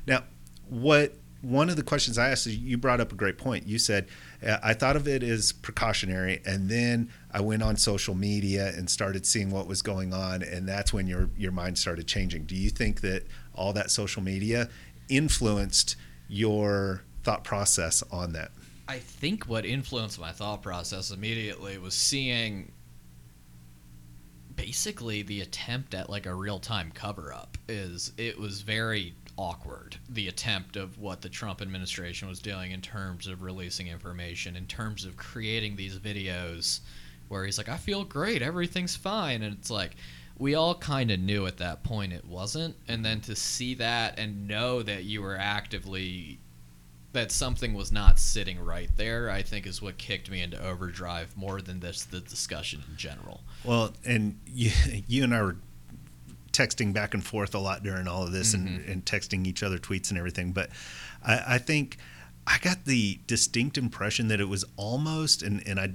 now 0.07 0.23
what 0.69 1.13
one 1.41 1.69
of 1.69 1.75
the 1.75 1.83
questions 1.83 2.17
i 2.17 2.29
asked 2.29 2.47
is 2.47 2.57
you 2.57 2.77
brought 2.77 2.99
up 2.99 3.11
a 3.11 3.15
great 3.15 3.37
point. 3.37 3.65
You 3.67 3.79
said 3.79 4.07
uh, 4.45 4.57
i 4.61 4.73
thought 4.73 4.95
of 4.95 5.07
it 5.07 5.23
as 5.23 5.51
precautionary 5.51 6.41
and 6.45 6.69
then 6.69 7.09
i 7.31 7.41
went 7.41 7.63
on 7.63 7.77
social 7.77 8.15
media 8.15 8.73
and 8.75 8.89
started 8.89 9.25
seeing 9.25 9.51
what 9.51 9.67
was 9.67 9.81
going 9.81 10.13
on 10.13 10.43
and 10.43 10.67
that's 10.67 10.93
when 10.93 11.07
your 11.07 11.29
your 11.37 11.51
mind 11.51 11.77
started 11.77 12.07
changing. 12.07 12.45
Do 12.45 12.55
you 12.55 12.69
think 12.69 13.01
that 13.01 13.25
all 13.53 13.73
that 13.73 13.91
social 13.91 14.21
media 14.21 14.69
influenced 15.07 15.95
your 16.27 17.03
thought 17.23 17.43
process 17.43 18.03
on 18.11 18.33
that? 18.33 18.51
I 18.87 18.97
think 18.97 19.43
what 19.43 19.65
influenced 19.65 20.19
my 20.19 20.31
thought 20.31 20.63
process 20.63 21.11
immediately 21.11 21.77
was 21.77 21.93
seeing 21.93 22.71
basically 24.55 25.21
the 25.21 25.41
attempt 25.41 25.93
at 25.93 26.09
like 26.09 26.25
a 26.25 26.33
real-time 26.33 26.91
cover-up 26.93 27.57
is 27.67 28.11
it 28.17 28.37
was 28.37 28.61
very 28.61 29.13
awkward 29.39 29.95
the 30.09 30.27
attempt 30.27 30.75
of 30.75 30.99
what 30.99 31.21
the 31.21 31.29
Trump 31.29 31.61
administration 31.61 32.27
was 32.27 32.39
doing 32.39 32.71
in 32.71 32.81
terms 32.81 33.25
of 33.25 33.41
releasing 33.41 33.87
information 33.87 34.57
in 34.57 34.65
terms 34.65 35.05
of 35.05 35.15
creating 35.15 35.77
these 35.77 35.97
videos 35.97 36.81
where 37.29 37.45
he's 37.45 37.57
like 37.57 37.69
I 37.69 37.77
feel 37.77 38.03
great 38.03 38.41
everything's 38.41 38.97
fine 38.97 39.41
and 39.41 39.55
it's 39.57 39.71
like 39.71 39.95
we 40.37 40.55
all 40.55 40.75
kind 40.75 41.09
of 41.09 41.21
knew 41.21 41.45
at 41.45 41.57
that 41.57 41.83
point 41.83 42.11
it 42.11 42.25
wasn't 42.25 42.75
and 42.89 43.05
then 43.05 43.21
to 43.21 43.35
see 43.35 43.75
that 43.75 44.19
and 44.19 44.45
know 44.45 44.83
that 44.83 45.05
you 45.05 45.21
were 45.21 45.37
actively 45.37 46.39
that 47.13 47.31
something 47.31 47.73
was 47.73 47.91
not 47.91 48.19
sitting 48.19 48.59
right 48.59 48.89
there, 48.95 49.31
I 49.31 49.41
think 49.41 49.65
is 49.65 49.81
what 49.81 49.97
kicked 49.97 50.29
me 50.29 50.43
into 50.43 50.63
overdrive 50.63 51.35
more 51.35 51.59
than 51.59 51.79
this 51.79 52.03
the 52.05 52.19
discussion 52.19 52.83
in 52.87 52.97
general. 52.97 53.41
Well, 53.63 53.93
and 54.05 54.39
you, 54.45 54.71
you 55.07 55.23
and 55.23 55.33
I 55.33 55.41
were 55.41 55.57
texting 56.59 56.93
back 56.93 57.13
and 57.13 57.23
forth 57.23 57.53
a 57.55 57.59
lot 57.59 57.83
during 57.83 58.07
all 58.07 58.23
of 58.23 58.31
this 58.31 58.53
and, 58.53 58.67
Mm-hmm. 58.67 58.91
and 58.91 59.05
texting 59.05 59.47
each 59.47 59.63
other 59.63 59.77
tweets 59.77 60.09
and 60.09 60.17
everything. 60.17 60.51
But 60.51 60.69
I, 61.25 61.55
I 61.55 61.57
think 61.57 61.97
I 62.47 62.57
got 62.61 62.85
the 62.85 63.19
distinct 63.27 63.77
impression 63.77 64.27
that 64.29 64.39
it 64.39 64.49
was 64.49 64.65
almost, 64.75 65.43
and, 65.43 65.61
and 65.67 65.79
I, 65.79 65.89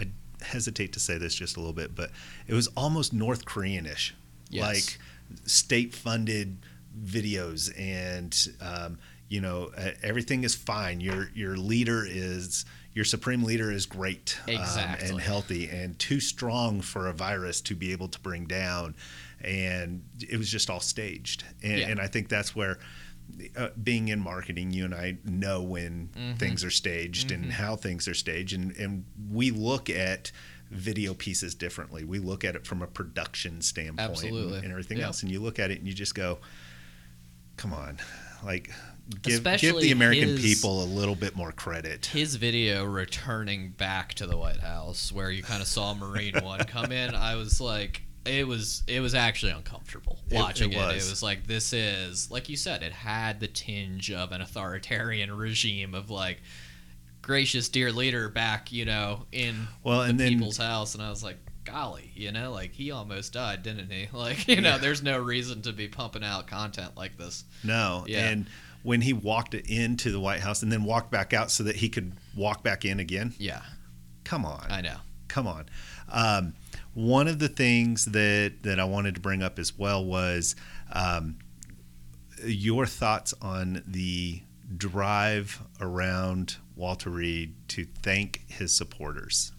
I 0.00 0.04
hesitate 0.44 0.92
to 0.94 1.00
say 1.00 1.18
this 1.18 1.34
just 1.34 1.56
a 1.56 1.60
little 1.60 1.72
bit, 1.82 1.94
but 1.94 2.10
it 2.46 2.54
was 2.54 2.68
almost 2.76 3.12
North 3.12 3.44
Korean-ish, 3.44 4.14
Yes. 4.50 4.62
like 4.62 4.98
state-funded 5.46 6.56
videos 7.04 7.70
and 7.78 8.48
um, 8.62 8.98
you 9.28 9.40
know 9.40 9.70
everything 10.02 10.42
is 10.42 10.54
fine 10.54 11.00
your 11.00 11.28
your 11.34 11.56
leader 11.56 12.04
is 12.08 12.64
your 12.94 13.04
supreme 13.04 13.44
leader 13.44 13.70
is 13.70 13.84
great 13.86 14.38
um, 14.48 14.54
and 15.02 15.20
healthy 15.20 15.68
and 15.68 15.98
too 15.98 16.18
strong 16.18 16.80
for 16.80 17.06
a 17.06 17.12
virus 17.12 17.60
to 17.60 17.74
be 17.76 17.92
able 17.92 18.08
to 18.08 18.18
bring 18.20 18.46
down 18.46 18.94
and 19.42 20.02
it 20.20 20.36
was 20.38 20.50
just 20.50 20.68
all 20.70 20.80
staged 20.80 21.44
and, 21.62 21.78
Yeah. 21.78 21.88
and 21.88 22.00
i 22.00 22.06
think 22.06 22.28
that's 22.28 22.54
where 22.56 22.78
uh, 23.56 23.68
being 23.82 24.08
in 24.08 24.20
marketing 24.20 24.70
you 24.72 24.84
and 24.84 24.94
i 24.94 25.16
know 25.24 25.62
when 25.62 26.08
Mm-hmm. 26.16 26.34
things 26.38 26.64
are 26.64 26.70
staged 26.70 27.30
and 27.30 27.52
how 27.52 27.76
things 27.76 28.08
are 28.08 28.14
staged 28.14 28.54
and, 28.54 28.74
and 28.76 29.04
we 29.30 29.50
look 29.50 29.88
at 29.90 30.32
video 30.70 31.14
pieces 31.14 31.54
differently 31.54 32.04
we 32.04 32.18
look 32.18 32.44
at 32.44 32.56
it 32.56 32.66
from 32.66 32.82
a 32.82 32.86
production 32.86 33.60
standpoint 33.60 34.10
Absolutely. 34.10 34.54
and, 34.56 34.64
and 34.64 34.70
everything 34.72 34.98
Yeah. 34.98 35.06
else 35.06 35.22
and 35.22 35.30
you 35.30 35.40
look 35.40 35.58
at 35.58 35.70
it 35.70 35.78
and 35.78 35.86
you 35.86 35.94
just 35.94 36.14
go 36.14 36.38
come 37.56 37.72
on 37.72 37.98
like 38.44 38.70
give, 39.22 39.42
give 39.58 39.80
the 39.80 39.90
american 39.92 40.28
his- 40.30 40.40
people 40.42 40.82
a 40.82 40.86
little 40.86 41.14
bit 41.14 41.34
more 41.36 41.52
credit 41.52 42.06
His 42.06 42.36
video 42.36 42.84
returning 42.84 43.70
back 43.70 44.14
to 44.14 44.26
the 44.26 44.36
White 44.36 44.60
House, 44.60 45.10
where 45.12 45.30
you 45.30 45.42
kind 45.42 45.60
of 45.62 45.68
saw 45.68 45.94
Marine 45.94 46.34
One 46.42 46.60
come 46.64 46.92
in, 46.92 47.14
I 47.14 47.34
was 47.36 47.60
like, 47.60 48.02
it 48.28 48.46
was 48.46 48.82
it 48.86 49.00
was 49.00 49.14
actually 49.14 49.52
uncomfortable 49.52 50.18
watching 50.30 50.72
it 50.72 50.76
it. 50.76 50.80
It 50.80 50.94
was. 50.94 51.10
was. 51.10 51.22
like 51.22 51.46
this 51.46 51.72
is 51.72 52.30
like 52.30 52.48
you 52.48 52.56
said, 52.56 52.82
it 52.82 52.92
had 52.92 53.40
the 53.40 53.48
tinge 53.48 54.10
of 54.10 54.32
an 54.32 54.40
authoritarian 54.40 55.32
regime 55.36 55.94
of 55.94 56.10
like 56.10 56.40
gracious 57.22 57.68
dear 57.68 57.92
leader 57.92 58.28
back, 58.28 58.72
you 58.72 58.84
know, 58.84 59.26
in 59.32 59.68
Well, 59.82 60.00
the 60.00 60.04
and 60.10 60.20
then- 60.20 60.28
people's 60.34 60.58
house, 60.58 60.94
and 60.94 61.02
I 61.02 61.10
was 61.10 61.22
like. 61.22 61.38
Golly, 61.64 62.10
you 62.14 62.32
know, 62.32 62.50
like 62.50 62.72
he 62.72 62.92
almost 62.92 63.34
died, 63.34 63.62
didn't 63.62 63.90
he? 63.92 64.08
Like, 64.16 64.48
you 64.48 64.62
know, 64.62 64.78
there's 64.78 65.02
no 65.02 65.18
reason 65.18 65.60
to 65.62 65.72
be 65.74 65.86
pumping 65.86 66.24
out 66.24 66.46
content 66.46 66.96
like 66.96 67.18
this. 67.18 67.44
No. 67.62 68.06
Yeah. 68.08 68.26
And 68.26 68.46
when 68.82 69.02
he 69.02 69.12
walked 69.12 69.52
into 69.52 70.10
the 70.10 70.18
White 70.18 70.40
House 70.40 70.62
and 70.62 70.72
then 70.72 70.84
walked 70.84 71.10
back 71.10 71.34
out 71.34 71.50
so 71.50 71.64
that 71.64 71.76
he 71.76 71.90
could 71.90 72.14
walk 72.34 72.62
back 72.62 72.86
in 72.86 73.00
again, 73.00 73.34
Yeah, 73.38 73.60
come 74.24 74.46
on. 74.46 74.64
I 74.70 74.80
know. 74.80 74.96
Come 75.28 75.46
on. 75.46 75.66
Um, 76.10 76.54
one 76.98 77.28
of 77.28 77.38
the 77.38 77.48
things 77.48 78.06
that, 78.06 78.54
that 78.62 78.80
I 78.80 78.84
wanted 78.84 79.14
to 79.14 79.20
bring 79.20 79.40
up 79.40 79.60
as 79.60 79.78
well 79.78 80.04
was 80.04 80.56
um, 80.92 81.38
your 82.44 82.86
thoughts 82.86 83.32
on 83.40 83.84
the 83.86 84.42
drive 84.76 85.62
around 85.80 86.56
Walter 86.74 87.10
Reed 87.10 87.54
to 87.68 87.86
thank 88.02 88.42
his 88.48 88.76
supporters. 88.76 89.52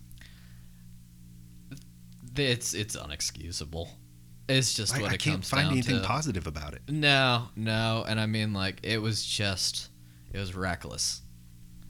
It's 2.36 2.73
it's 2.73 2.97
unexcusable. 2.97 3.88
It's 4.49 4.73
just 4.73 4.95
I, 4.95 5.02
what 5.02 5.12
I 5.12 5.13
it 5.13 5.21
can't 5.21 5.45
find 5.45 5.71
anything 5.71 6.02
to. 6.02 6.06
positive 6.06 6.45
about 6.45 6.73
it. 6.73 6.82
No, 6.89 7.47
no, 7.56 8.04
and 8.06 8.19
I 8.19 8.25
mean 8.25 8.54
like 8.54 8.82
it 8.84 9.02
was 9.02 9.25
just 9.25 9.89
it 10.34 10.39
was 10.39 10.56
reckless. 10.56 11.21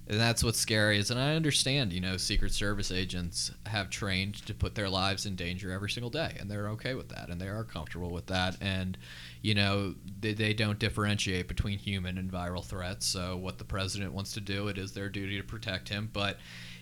And 0.10 0.20
that's 0.20 0.44
what's 0.44 0.60
scary 0.60 0.98
is 0.98 1.12
and 1.12 1.20
I 1.20 1.36
understand, 1.36 1.94
you 1.94 2.02
know, 2.02 2.18
Secret 2.18 2.52
Service 2.52 2.92
agents 2.92 3.52
have 3.68 3.92
trained 3.92 4.44
to 4.48 4.56
put 4.56 4.74
their 4.74 4.90
lives 4.90 5.28
in 5.28 5.36
danger 5.36 5.72
every 5.72 5.92
single 5.92 6.10
day 6.10 6.36
and 6.40 6.50
they're 6.50 6.70
okay 6.70 6.96
with 6.96 7.10
that 7.10 7.30
and 7.30 7.40
they 7.40 7.48
are 7.48 7.64
comfortable 7.64 8.10
with 8.10 8.26
that 8.26 8.58
and 8.60 8.98
you 9.44 9.54
know, 9.54 9.94
they, 10.20 10.34
they 10.34 10.54
don't 10.54 10.80
differentiate 10.80 11.48
between 11.48 11.78
human 11.78 12.18
and 12.18 12.32
viral 12.32 12.66
threats. 12.66 13.06
So 13.06 13.38
what 13.38 13.60
the 13.60 13.64
president 13.64 14.12
wants 14.12 14.34
to 14.34 14.42
do, 14.42 14.68
it 14.68 14.80
is 14.80 14.94
their 14.94 15.10
duty 15.10 15.38
to 15.38 15.44
protect 15.44 15.90
him, 15.90 16.10
but 16.12 16.38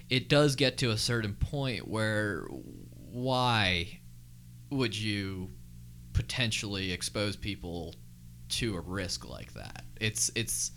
it 0.10 0.30
does 0.30 0.56
get 0.56 0.78
to 0.78 0.92
a 0.92 0.98
certain 0.98 1.34
point 1.34 1.86
where 1.86 2.48
why 3.12 4.00
would 4.70 4.98
you 4.98 5.50
potentially 6.14 6.94
expose 6.94 7.36
people 7.36 7.94
to 8.50 8.76
a 8.76 8.80
risk 8.80 9.28
like 9.28 9.54
that? 9.54 9.84
It's 10.00 10.32
it's 10.34 10.72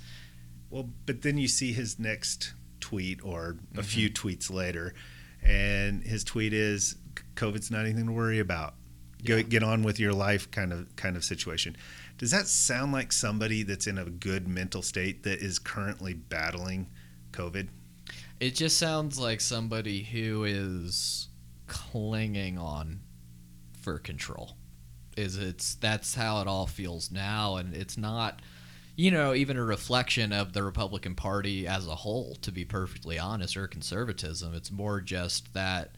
Well, 0.71 0.89
but 1.07 1.23
then 1.23 1.37
you 1.39 1.49
see 1.49 1.73
his 1.73 1.99
next 1.99 2.55
tweet 2.81 3.21
or 3.25 3.51
a 3.75 3.79
Mm-hmm. 3.79 3.81
few 3.83 4.11
tweets 4.11 4.51
later, 4.51 4.95
and 5.43 6.03
his 6.03 6.25
tweet 6.25 6.53
is 6.53 6.97
COVID's 7.35 7.71
not 7.71 7.81
anything 7.87 8.07
to 8.07 8.13
worry 8.13 8.39
about. 8.39 8.75
Go, 9.25 9.37
Yeah. 9.37 9.43
Get 9.43 9.63
on 9.63 9.83
with 9.83 9.99
your 10.01 10.13
life, 10.13 10.51
kind 10.51 10.73
of 10.73 10.95
kind 10.97 11.17
of 11.17 11.25
situation. 11.25 11.77
Does 12.19 12.31
that 12.31 12.47
sound 12.49 12.93
like 12.93 13.13
somebody 13.13 13.63
that's 13.63 13.87
in 13.87 13.99
a 13.99 14.05
good 14.05 14.47
mental 14.47 14.83
state 14.83 15.23
that 15.25 15.41
is 15.41 15.59
currently 15.59 16.15
battling 16.15 16.89
COVID? 17.33 17.69
it 18.41 18.55
just 18.55 18.79
sounds 18.79 19.19
like 19.19 19.39
somebody 19.41 20.03
who 20.03 20.45
is 20.45 21.29
clinging 21.67 22.57
on 22.57 23.01
for 23.83 23.99
control. 23.99 24.53
Is 25.17 25.37
it's 25.37 25.75
that's 25.75 26.15
how 26.15 26.41
it 26.41 26.47
all 26.47 26.67
feels 26.67 27.11
now, 27.11 27.57
and 27.57 27.75
it's 27.75 27.99
not, 27.99 28.41
you 29.01 29.11
know, 29.11 29.33
even 29.33 29.57
a 29.57 29.65
reflection 29.65 30.31
of 30.31 30.53
the 30.53 30.63
Republican 30.63 31.15
Party 31.15 31.67
as 31.67 31.87
a 31.87 31.95
whole. 31.95 32.35
To 32.43 32.53
be 32.53 32.67
perfectly 32.67 33.19
honest, 33.19 33.57
or 33.57 33.67
conservatism, 33.67 34.53
it's 34.53 34.71
more 34.71 35.01
just 35.01 35.55
that 35.55 35.97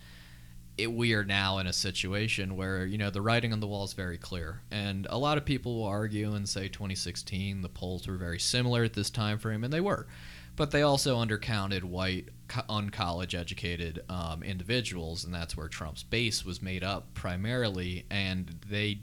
it, 0.78 0.92
we 0.92 1.12
are 1.12 1.24
now 1.24 1.58
in 1.58 1.66
a 1.66 1.72
situation 1.72 2.54
where 2.54 2.86
you 2.86 2.96
know 2.96 3.10
the 3.10 3.20
writing 3.20 3.52
on 3.52 3.58
the 3.58 3.66
wall 3.66 3.82
is 3.82 3.92
very 3.92 4.18
clear, 4.18 4.62
and 4.70 5.08
a 5.10 5.18
lot 5.18 5.36
of 5.36 5.44
people 5.44 5.78
will 5.78 5.88
argue 5.88 6.32
and 6.32 6.48
say 6.48 6.68
2016 6.68 7.60
the 7.60 7.68
polls 7.68 8.06
were 8.06 8.16
very 8.16 8.38
similar 8.38 8.84
at 8.84 8.92
this 8.92 9.10
time 9.10 9.36
frame, 9.36 9.64
and 9.64 9.72
they 9.72 9.80
were, 9.80 10.06
but 10.54 10.70
they 10.70 10.82
also 10.82 11.16
undercounted 11.16 11.82
white, 11.82 12.28
uncollege 12.48 13.34
educated 13.34 14.00
um, 14.08 14.44
individuals, 14.44 15.24
and 15.24 15.34
that's 15.34 15.56
where 15.56 15.66
Trump's 15.66 16.04
base 16.04 16.44
was 16.44 16.62
made 16.62 16.84
up 16.84 17.12
primarily, 17.14 18.06
and 18.12 18.60
they 18.70 19.00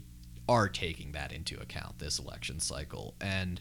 are 0.48 0.70
taking 0.70 1.12
that 1.12 1.32
into 1.32 1.60
account 1.60 1.98
this 1.98 2.18
election 2.18 2.60
cycle, 2.60 3.14
and 3.20 3.60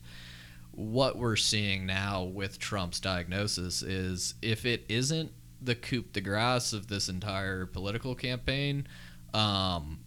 what 0.79 1.17
we're 1.17 1.35
seeing 1.35 1.85
now 1.85 2.23
with 2.23 2.57
Trump's 2.57 3.01
diagnosis 3.01 3.81
is 3.81 4.35
if 4.41 4.65
it 4.65 4.85
isn't 4.87 5.29
the 5.61 5.75
coup 5.75 6.05
de 6.13 6.21
grace 6.21 6.71
of 6.71 6.87
this 6.87 7.09
entire 7.09 7.65
political 7.65 8.15
campaign, 8.15 8.87
um, 9.33 9.99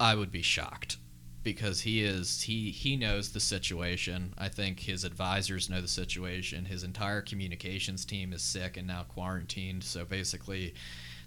I 0.00 0.14
would 0.14 0.32
be 0.32 0.40
shocked 0.40 0.96
because 1.42 1.82
he 1.82 2.02
is 2.02 2.40
he 2.40 2.70
he 2.70 2.96
knows 2.96 3.32
the 3.32 3.40
situation. 3.40 4.32
I 4.38 4.48
think 4.48 4.80
his 4.80 5.04
advisors 5.04 5.68
know 5.68 5.82
the 5.82 5.88
situation. 5.88 6.64
His 6.64 6.82
entire 6.82 7.20
communications 7.20 8.06
team 8.06 8.32
is 8.32 8.40
sick 8.40 8.78
and 8.78 8.86
now 8.86 9.02
quarantined. 9.02 9.84
So 9.84 10.06
basically, 10.06 10.72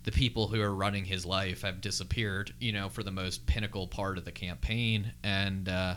the 0.04 0.12
people 0.12 0.48
who 0.48 0.60
are 0.60 0.74
running 0.74 1.06
his 1.06 1.28
life 1.28 1.62
have 1.62 1.80
disappeared. 1.80 2.56
You 2.60 2.72
know, 2.72 2.90
for 2.90 3.04
the 3.04 3.12
most 3.12 3.46
pinnacle 3.46 3.86
part 3.86 4.18
of 4.18 4.26
the 4.26 4.32
campaign, 4.32 5.14
and 5.24 5.70
uh, 5.70 5.96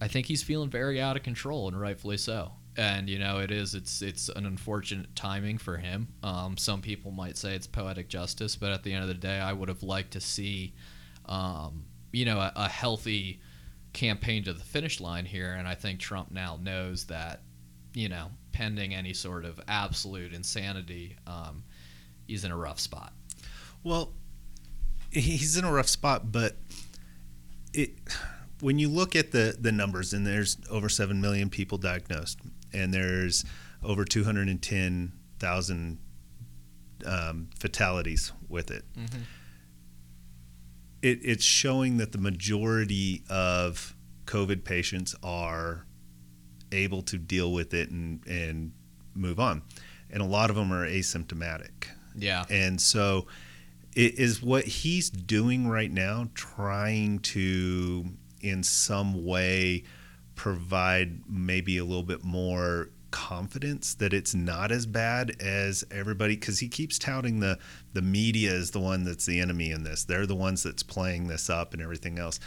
I 0.00 0.08
think 0.08 0.26
he's 0.26 0.42
feeling 0.42 0.70
very 0.70 1.00
out 1.00 1.16
of 1.16 1.22
control, 1.22 1.68
and 1.68 1.80
rightfully 1.80 2.16
so. 2.16 2.52
And 2.76 3.08
you 3.08 3.18
know 3.18 3.38
it 3.38 3.50
is 3.50 3.74
it's 3.74 4.02
it's 4.02 4.28
an 4.28 4.46
unfortunate 4.46 5.16
timing 5.16 5.58
for 5.58 5.78
him. 5.78 6.08
Um, 6.22 6.56
some 6.56 6.80
people 6.80 7.10
might 7.10 7.36
say 7.36 7.54
it's 7.54 7.66
poetic 7.66 8.08
justice 8.08 8.54
but 8.54 8.70
at 8.70 8.84
the 8.84 8.92
end 8.92 9.02
of 9.02 9.08
the 9.08 9.14
day 9.14 9.38
i 9.38 9.52
would 9.52 9.68
have 9.68 9.82
liked 9.82 10.12
to 10.12 10.20
see 10.20 10.74
um, 11.26 11.84
you 12.12 12.24
know 12.24 12.38
a, 12.38 12.52
a, 12.54 12.68
healthy 12.68 13.40
campaign 13.92 14.44
to 14.44 14.52
the 14.52 14.62
finish 14.62 15.00
line 15.00 15.24
here 15.24 15.52
and 15.52 15.66
i 15.66 15.74
think 15.74 15.98
trump 15.98 16.30
now 16.30 16.58
knows 16.62 17.04
that 17.06 17.42
you 17.94 18.08
know 18.08 18.30
pending 18.52 18.94
any 18.94 19.12
sort 19.12 19.44
of 19.44 19.60
absolute 19.68 20.32
insanity 20.32 21.16
um, 21.26 21.62
he's 22.26 22.44
in 22.44 22.50
a 22.52 22.56
rough 22.56 22.80
spot. 22.80 23.12
Well 23.82 24.12
he's 25.10 25.56
in 25.56 25.64
a 25.64 25.72
rough 25.72 25.88
spot 25.88 26.30
but 26.30 26.56
it 27.72 27.90
when 28.60 28.78
you 28.78 28.88
look 28.88 29.14
at 29.16 29.32
the 29.32 29.56
the 29.58 29.72
numbers 29.72 30.12
and 30.12 30.26
there's 30.26 30.56
over 30.70 30.88
7 30.88 31.20
million 31.20 31.50
people 31.50 31.78
diagnosed 31.78 32.40
and 32.72 32.92
there's 32.92 33.44
over 33.82 34.04
210,000 34.04 35.98
um, 37.06 37.48
fatalities 37.58 38.32
with 38.48 38.70
it. 38.70 38.84
Mm-hmm. 38.96 39.20
it. 41.02 41.18
It's 41.22 41.44
showing 41.44 41.98
that 41.98 42.12
the 42.12 42.18
majority 42.18 43.22
of 43.30 43.94
COVID 44.26 44.64
patients 44.64 45.14
are 45.22 45.86
able 46.72 47.02
to 47.02 47.16
deal 47.16 47.52
with 47.52 47.72
it 47.72 47.90
and, 47.90 48.26
and 48.26 48.72
move 49.14 49.40
on. 49.40 49.62
And 50.10 50.22
a 50.22 50.26
lot 50.26 50.50
of 50.50 50.56
them 50.56 50.72
are 50.72 50.86
asymptomatic. 50.86 51.86
Yeah. 52.14 52.44
And 52.50 52.80
so 52.80 53.26
it 53.94 54.18
is 54.18 54.42
what 54.42 54.64
he's 54.64 55.10
doing 55.10 55.68
right 55.68 55.90
now, 55.90 56.28
trying 56.34 57.20
to, 57.20 58.06
in 58.40 58.62
some 58.62 59.24
way, 59.24 59.84
provide 60.34 61.28
maybe 61.28 61.78
a 61.78 61.84
little 61.84 62.02
bit 62.02 62.24
more 62.24 62.90
confidence 63.10 63.94
that 63.94 64.12
it's 64.12 64.34
not 64.34 64.70
as 64.70 64.84
bad 64.86 65.34
as 65.40 65.84
everybody 65.90 66.36
because 66.36 66.58
he 66.58 66.68
keeps 66.68 66.98
touting 66.98 67.40
the 67.40 67.58
the 67.94 68.02
media 68.02 68.52
is 68.52 68.72
the 68.72 68.78
one 68.78 69.02
that's 69.02 69.24
the 69.24 69.40
enemy 69.40 69.70
in 69.70 69.82
this 69.82 70.04
they're 70.04 70.26
the 70.26 70.34
ones 70.34 70.62
that's 70.62 70.82
playing 70.82 71.26
this 71.26 71.48
up 71.48 71.72
and 71.72 71.82
everything 71.82 72.18
else 72.18 72.38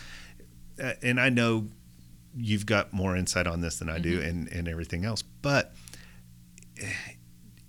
and 1.02 1.20
i 1.20 1.30
know 1.30 1.68
you've 2.38 2.68
got 2.68 2.94
more 2.94 3.18
insight 3.18 3.48
on 3.48 3.62
this 3.62 3.80
than 3.80 3.90
i 3.90 3.98
do 3.98 4.20
mm-hmm. 4.20 4.30
and 4.30 4.48
and 4.50 4.68
everything 4.68 5.04
else 5.04 5.24
but 5.42 5.74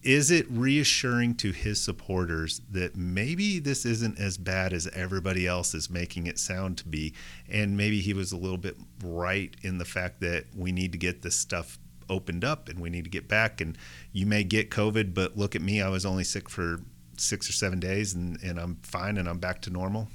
is 0.02 0.30
it 0.32 0.46
reassuring 0.50 1.36
to 1.36 1.52
his 1.52 1.80
supporters 1.80 2.60
that 2.70 2.96
maybe 2.96 3.60
this 3.60 3.86
isn't 3.86 4.18
as 4.18 4.36
bad 4.36 4.72
as 4.72 4.88
everybody 4.88 5.46
else 5.46 5.74
is 5.74 5.88
making 5.88 6.26
it 6.26 6.38
sound 6.38 6.78
to 6.78 6.88
be? 6.88 7.14
And 7.48 7.76
maybe 7.76 8.00
he 8.00 8.12
was 8.12 8.32
a 8.32 8.36
little 8.36 8.58
bit 8.58 8.76
right 9.04 9.54
in 9.62 9.78
the 9.78 9.84
fact 9.84 10.20
that 10.20 10.46
we 10.56 10.72
need 10.72 10.92
to 10.92 10.98
get 10.98 11.22
this 11.22 11.38
stuff 11.38 11.78
opened 12.10 12.44
up 12.44 12.68
and 12.68 12.80
we 12.80 12.90
need 12.90 13.04
to 13.04 13.10
get 13.10 13.28
back. 13.28 13.60
And 13.60 13.78
you 14.12 14.26
may 14.26 14.42
get 14.42 14.70
COVID, 14.70 15.14
but 15.14 15.36
look 15.36 15.54
at 15.54 15.62
me, 15.62 15.80
I 15.80 15.88
was 15.88 16.04
only 16.04 16.24
sick 16.24 16.48
for 16.48 16.80
six 17.16 17.48
or 17.48 17.52
seven 17.52 17.78
days 17.78 18.12
and, 18.14 18.42
and 18.42 18.58
I'm 18.58 18.78
fine 18.82 19.18
and 19.18 19.28
I'm 19.28 19.38
back 19.38 19.62
to 19.62 19.70
normal. 19.70 20.08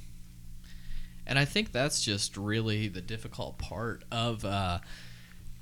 And 1.26 1.40
I 1.40 1.46
think 1.46 1.72
that's 1.72 2.04
just 2.04 2.36
really 2.36 2.90
the 2.90 3.02
difficult 3.02 3.58
part 3.58 4.04
of. 4.12 4.44
Uh, 4.44 4.80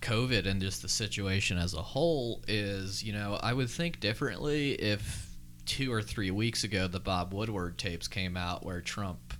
COVID 0.05 0.45
and 0.45 0.61
just 0.61 0.83
the 0.83 0.87
situation 0.87 1.57
as 1.57 1.73
a 1.73 1.81
whole 1.81 2.43
is, 2.47 3.03
you 3.03 3.11
know, 3.11 3.39
I 3.41 3.53
would 3.53 3.71
think 3.71 3.99
differently 3.99 4.73
if 4.73 5.35
two 5.65 5.91
or 5.91 6.03
three 6.03 6.29
weeks 6.29 6.63
ago 6.63 6.87
the 6.87 6.99
Bob 6.99 7.33
Woodward 7.33 7.79
tapes 7.79 8.07
came 8.07 8.37
out 8.37 8.63
where 8.63 8.81
Trump 8.81 9.33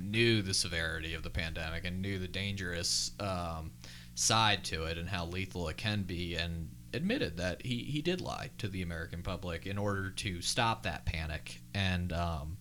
knew 0.00 0.42
the 0.42 0.54
severity 0.54 1.14
of 1.14 1.24
the 1.24 1.30
pandemic 1.30 1.84
and 1.84 2.00
knew 2.00 2.20
the 2.20 2.28
dangerous 2.28 3.10
um, 3.18 3.72
side 4.14 4.62
to 4.64 4.84
it 4.84 4.96
and 4.96 5.08
how 5.08 5.26
lethal 5.26 5.68
it 5.68 5.76
can 5.76 6.04
be 6.04 6.36
and 6.36 6.68
admitted 6.94 7.36
that 7.38 7.66
he, 7.66 7.78
he 7.78 8.00
did 8.00 8.20
lie 8.20 8.50
to 8.58 8.68
the 8.68 8.82
American 8.82 9.22
public 9.22 9.66
in 9.66 9.76
order 9.76 10.10
to 10.10 10.40
stop 10.40 10.84
that 10.84 11.04
panic. 11.04 11.60
And, 11.74 12.12
um, 12.12 12.58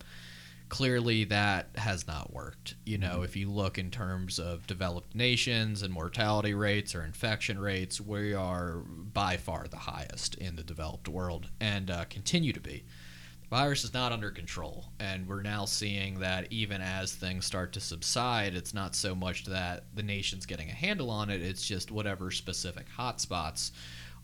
clearly 0.69 1.23
that 1.25 1.69
has 1.75 2.07
not 2.07 2.33
worked. 2.33 2.75
You 2.85 2.97
know, 2.97 3.15
mm-hmm. 3.15 3.23
if 3.23 3.35
you 3.35 3.49
look 3.49 3.77
in 3.77 3.91
terms 3.91 4.39
of 4.39 4.67
developed 4.67 5.15
nations 5.15 5.81
and 5.81 5.93
mortality 5.93 6.53
rates 6.53 6.95
or 6.95 7.03
infection 7.03 7.59
rates, 7.59 8.01
we 8.01 8.33
are 8.33 8.77
by 8.77 9.37
far 9.37 9.67
the 9.67 9.77
highest 9.77 10.35
in 10.35 10.55
the 10.55 10.63
developed 10.63 11.07
world 11.07 11.49
and 11.59 11.89
uh, 11.91 12.05
continue 12.05 12.53
to 12.53 12.59
be. 12.59 12.83
The 13.43 13.49
virus 13.49 13.83
is 13.83 13.93
not 13.93 14.11
under 14.11 14.31
control, 14.31 14.85
and 14.99 15.27
we're 15.27 15.43
now 15.43 15.65
seeing 15.65 16.19
that 16.19 16.47
even 16.51 16.81
as 16.81 17.13
things 17.13 17.45
start 17.45 17.73
to 17.73 17.79
subside, 17.79 18.55
it's 18.55 18.73
not 18.73 18.95
so 18.95 19.13
much 19.13 19.45
that 19.45 19.83
the 19.93 20.01
nation's 20.01 20.47
getting 20.47 20.69
a 20.69 20.73
handle 20.73 21.11
on 21.11 21.29
it, 21.29 21.41
it's 21.43 21.65
just 21.65 21.91
whatever 21.91 22.31
specific 22.31 22.87
hotspots 22.97 23.71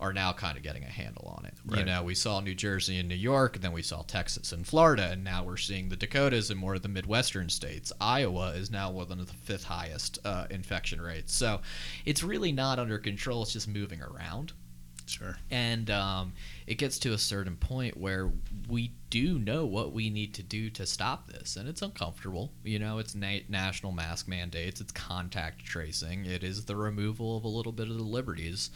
are 0.02 0.12
now 0.12 0.32
kind 0.32 0.56
of 0.56 0.64
getting 0.64 0.82
a 0.82 0.88
handle 0.88 1.32
on 1.38 1.46
it. 1.46 1.54
Right. 1.64 1.78
You 1.78 1.84
know, 1.84 2.02
we 2.02 2.16
saw 2.16 2.40
New 2.40 2.56
Jersey 2.56 2.98
and 2.98 3.08
New 3.08 3.14
York, 3.14 3.54
and 3.54 3.64
then 3.64 3.72
we 3.72 3.82
saw 3.82 4.02
Texas 4.02 4.50
and 4.50 4.66
Florida, 4.66 5.10
and 5.12 5.22
now 5.22 5.44
we're 5.44 5.56
seeing 5.56 5.88
the 5.88 5.96
Dakotas 5.96 6.50
and 6.50 6.58
more 6.58 6.74
of 6.74 6.82
the 6.82 6.88
Midwestern 6.88 7.48
states. 7.48 7.92
Iowa 8.00 8.50
is 8.50 8.68
now 8.68 8.90
one 8.90 9.20
of 9.20 9.28
the 9.28 9.32
fifth 9.32 9.64
highest 9.64 10.18
uh, 10.24 10.46
infection 10.50 11.00
rates. 11.00 11.32
So 11.32 11.60
it's 12.04 12.24
really 12.24 12.50
not 12.50 12.80
under 12.80 12.98
control. 12.98 13.42
It's 13.42 13.52
just 13.52 13.68
moving 13.68 14.02
around. 14.02 14.52
Sure. 15.06 15.36
And 15.50 15.90
um, 15.90 16.32
it 16.66 16.76
gets 16.76 16.98
to 17.00 17.12
a 17.12 17.18
certain 17.18 17.56
point 17.56 17.96
where 17.96 18.32
we 18.68 18.92
do 19.10 19.38
know 19.38 19.66
what 19.66 19.92
we 19.92 20.10
need 20.10 20.34
to 20.34 20.42
do 20.42 20.70
to 20.70 20.86
stop 20.86 21.28
this, 21.28 21.56
and 21.56 21.68
it's 21.68 21.82
uncomfortable. 21.82 22.52
You 22.64 22.78
know, 22.78 22.98
it's 22.98 23.14
na- 23.14 23.46
national 23.48 23.92
mask 23.92 24.26
mandates, 24.26 24.80
it's 24.80 24.92
contact 24.92 25.64
tracing, 25.64 26.24
it 26.24 26.42
is 26.42 26.64
the 26.64 26.76
removal 26.76 27.36
of 27.36 27.44
a 27.44 27.48
little 27.48 27.72
bit 27.72 27.88
of 27.88 27.96
the 27.96 28.02
liberties 28.02 28.70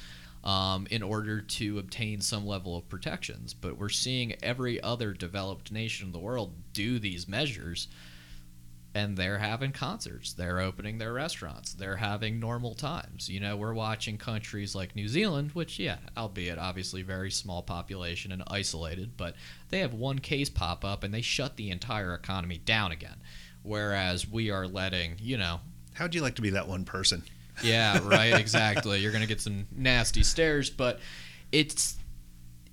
um, 0.47 0.87
in 0.93 1.03
order 1.03 1.41
to 1.41 1.81
obtain 1.81 2.21
some 2.21 2.47
level 2.47 2.77
of 2.77 2.89
protections. 2.89 3.53
But 3.53 3.77
we're 3.77 3.89
seeing 3.89 4.37
every 4.45 4.81
other 4.81 5.13
developed 5.13 5.73
nation 5.73 6.07
in 6.07 6.13
the 6.13 6.21
world 6.21 6.55
do 6.73 7.01
these 7.01 7.27
measures, 7.27 7.89
and 8.95 9.17
they're 9.17 9.39
having 9.39 9.73
concerts, 9.73 10.33
they're 10.33 10.61
opening 10.61 10.99
their 10.99 11.13
restaurants, 11.13 11.75
they're 11.75 11.97
having 11.97 12.39
normal 12.39 12.75
times. 12.77 13.29
You 13.29 13.41
know, 13.41 13.57
we're 13.57 13.75
watching 13.75 14.19
countries 14.19 14.75
like 14.77 14.95
New 14.95 15.09
Zealand, 15.09 15.51
which, 15.53 15.81
yeah, 15.81 15.99
albeit 16.17 16.59
obviously 16.59 17.03
very 17.03 17.33
small 17.33 17.63
population 17.63 18.31
and 18.31 18.45
isolated, 18.47 19.17
but 19.17 19.35
they 19.71 19.81
have 19.81 19.95
one 19.95 20.21
case 20.21 20.49
pop 20.49 20.85
up 20.85 21.03
and 21.03 21.13
they 21.13 21.23
shut 21.23 21.57
the 21.57 21.71
entire 21.71 22.15
economy 22.15 22.59
down 22.59 22.93
again. 22.93 23.17
Whereas 23.65 24.31
we 24.31 24.51
are 24.51 24.69
letting, 24.69 25.17
you 25.19 25.37
know, 25.37 25.61
How'd 25.95 26.15
you 26.15 26.21
like 26.21 26.35
to 26.35 26.43
be 26.43 26.51
that 26.51 26.69
one 26.69 26.85
person? 26.85 27.23
Yeah, 27.63 28.01
right, 28.03 28.35
exactly. 28.39 29.01
You're 29.01 29.13
going 29.13 29.23
to 29.23 29.29
get 29.29 29.41
some 29.41 29.67
nasty 29.75 30.23
stares, 30.23 30.71
but 30.71 31.01
it's 31.53 31.97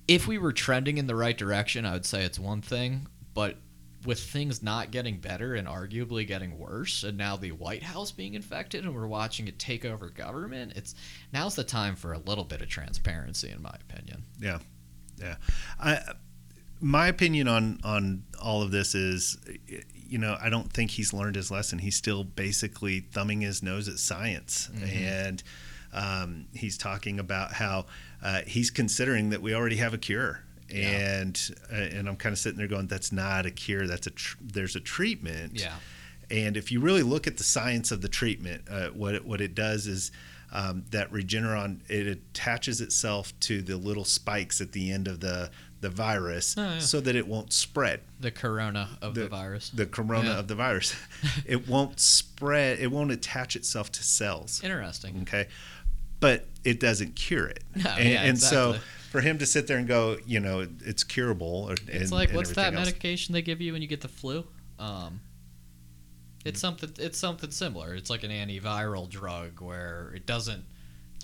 if 0.06 0.26
we 0.26 0.38
were 0.38 0.52
trending 0.52 0.98
in 0.98 1.06
the 1.06 1.16
right 1.16 1.36
direction, 1.36 1.86
I 1.86 1.92
would 1.92 2.04
say 2.04 2.24
it's 2.24 2.38
one 2.38 2.60
thing, 2.60 3.06
but 3.32 3.56
with 4.04 4.20
things 4.20 4.62
not 4.62 4.90
getting 4.90 5.18
better 5.18 5.54
and 5.54 5.66
arguably 5.66 6.26
getting 6.26 6.58
worse, 6.58 7.04
and 7.04 7.16
now 7.16 7.36
the 7.36 7.52
White 7.52 7.82
House 7.82 8.12
being 8.12 8.34
infected, 8.34 8.84
and 8.84 8.94
we're 8.94 9.06
watching 9.06 9.48
it 9.48 9.58
take 9.58 9.84
over 9.84 10.10
government, 10.10 10.74
it's 10.76 10.94
now's 11.32 11.54
the 11.54 11.64
time 11.64 11.96
for 11.96 12.12
a 12.12 12.18
little 12.18 12.44
bit 12.44 12.60
of 12.60 12.68
transparency, 12.68 13.50
in 13.50 13.62
my 13.62 13.74
opinion. 13.88 14.24
Yeah, 14.38 14.58
yeah. 15.18 15.36
I 15.80 16.00
my 16.84 17.08
opinion 17.08 17.48
on 17.48 17.80
on 17.82 18.24
all 18.40 18.62
of 18.62 18.70
this 18.70 18.94
is, 18.94 19.38
you 19.94 20.18
know, 20.18 20.36
I 20.40 20.50
don't 20.50 20.70
think 20.70 20.92
he's 20.92 21.12
learned 21.12 21.34
his 21.36 21.50
lesson. 21.50 21.78
He's 21.78 21.96
still 21.96 22.24
basically 22.24 23.00
thumbing 23.00 23.40
his 23.40 23.62
nose 23.62 23.88
at 23.88 23.98
science, 23.98 24.68
and 24.84 25.42
um, 25.92 26.46
he's 26.52 26.76
talking 26.76 27.18
about 27.18 27.54
how 27.54 27.86
uh, 28.22 28.42
he's 28.46 28.70
considering 28.70 29.30
that 29.30 29.40
we 29.40 29.54
already 29.54 29.76
have 29.76 29.94
a 29.94 29.98
cure. 29.98 30.44
And 30.72 31.40
uh, 31.72 31.76
and 31.76 32.08
I'm 32.08 32.16
kind 32.16 32.32
of 32.32 32.38
sitting 32.38 32.58
there 32.58 32.68
going, 32.68 32.86
that's 32.86 33.12
not 33.12 33.46
a 33.46 33.50
cure. 33.50 33.86
That's 33.86 34.06
a 34.06 34.10
tr- 34.10 34.36
there's 34.40 34.76
a 34.76 34.80
treatment. 34.80 35.60
Yeah. 35.60 35.74
And 36.30 36.56
if 36.56 36.72
you 36.72 36.80
really 36.80 37.02
look 37.02 37.26
at 37.26 37.36
the 37.36 37.44
science 37.44 37.90
of 37.92 38.00
the 38.00 38.08
treatment, 38.08 38.64
uh, 38.70 38.88
what 38.88 39.14
it, 39.14 39.24
what 39.24 39.40
it 39.40 39.54
does 39.54 39.86
is 39.86 40.10
um, 40.52 40.84
that 40.90 41.10
Regeneron 41.12 41.80
it 41.90 42.06
attaches 42.06 42.80
itself 42.80 43.38
to 43.40 43.60
the 43.60 43.76
little 43.76 44.04
spikes 44.04 44.60
at 44.60 44.72
the 44.72 44.90
end 44.90 45.08
of 45.08 45.20
the 45.20 45.50
the 45.84 45.90
virus 45.90 46.56
Oh, 46.58 46.62
yeah. 46.62 46.78
so 46.80 47.00
that 47.00 47.14
it 47.14 47.28
won't 47.28 47.52
spread 47.52 48.00
The 48.18 48.30
corona 48.30 48.88
of 49.02 49.14
the, 49.14 49.28
virus. 49.28 49.70
the 49.70 49.86
corona 49.86 50.30
Yeah. 50.30 50.38
of 50.40 50.48
the 50.48 50.54
virus. 50.54 50.96
it 51.46 51.68
won't 51.68 52.00
spread. 52.00 52.78
It 52.80 52.90
won't 52.90 53.12
attach 53.12 53.54
itself 53.54 53.92
to 53.92 54.02
cells. 54.02 54.62
Interesting. 54.64 55.20
Okay, 55.22 55.48
but 56.20 56.46
it 56.64 56.80
doesn't 56.80 57.14
cure 57.16 57.46
it. 57.46 57.62
No, 57.76 57.90
and, 57.90 58.08
yeah, 58.08 58.22
and 58.24 58.38
so 58.40 58.76
for 59.10 59.20
him 59.20 59.38
to 59.38 59.46
sit 59.46 59.66
there 59.66 59.76
and 59.78 59.86
go, 59.86 60.16
you 60.26 60.40
know, 60.40 60.66
it's 60.84 61.04
curable. 61.04 61.66
Or, 61.68 61.74
It's 61.74 61.88
and, 61.88 62.10
like 62.12 62.30
and 62.30 62.36
what's 62.38 62.52
that 62.54 62.74
else. 62.74 62.86
medication 62.86 63.32
they 63.34 63.42
give 63.42 63.60
you 63.60 63.72
when 63.74 63.82
you 63.82 63.88
get 63.88 64.00
the 64.00 64.08
flu? 64.08 64.44
Um, 64.78 65.20
it's 66.44 66.60
something. 66.60 66.90
It's 66.98 67.18
something 67.18 67.50
similar. 67.50 67.94
It's 67.94 68.10
like 68.10 68.22
an 68.24 68.30
antiviral 68.30 69.08
drug 69.08 69.60
where 69.60 70.12
it 70.16 70.26
doesn't. 70.26 70.64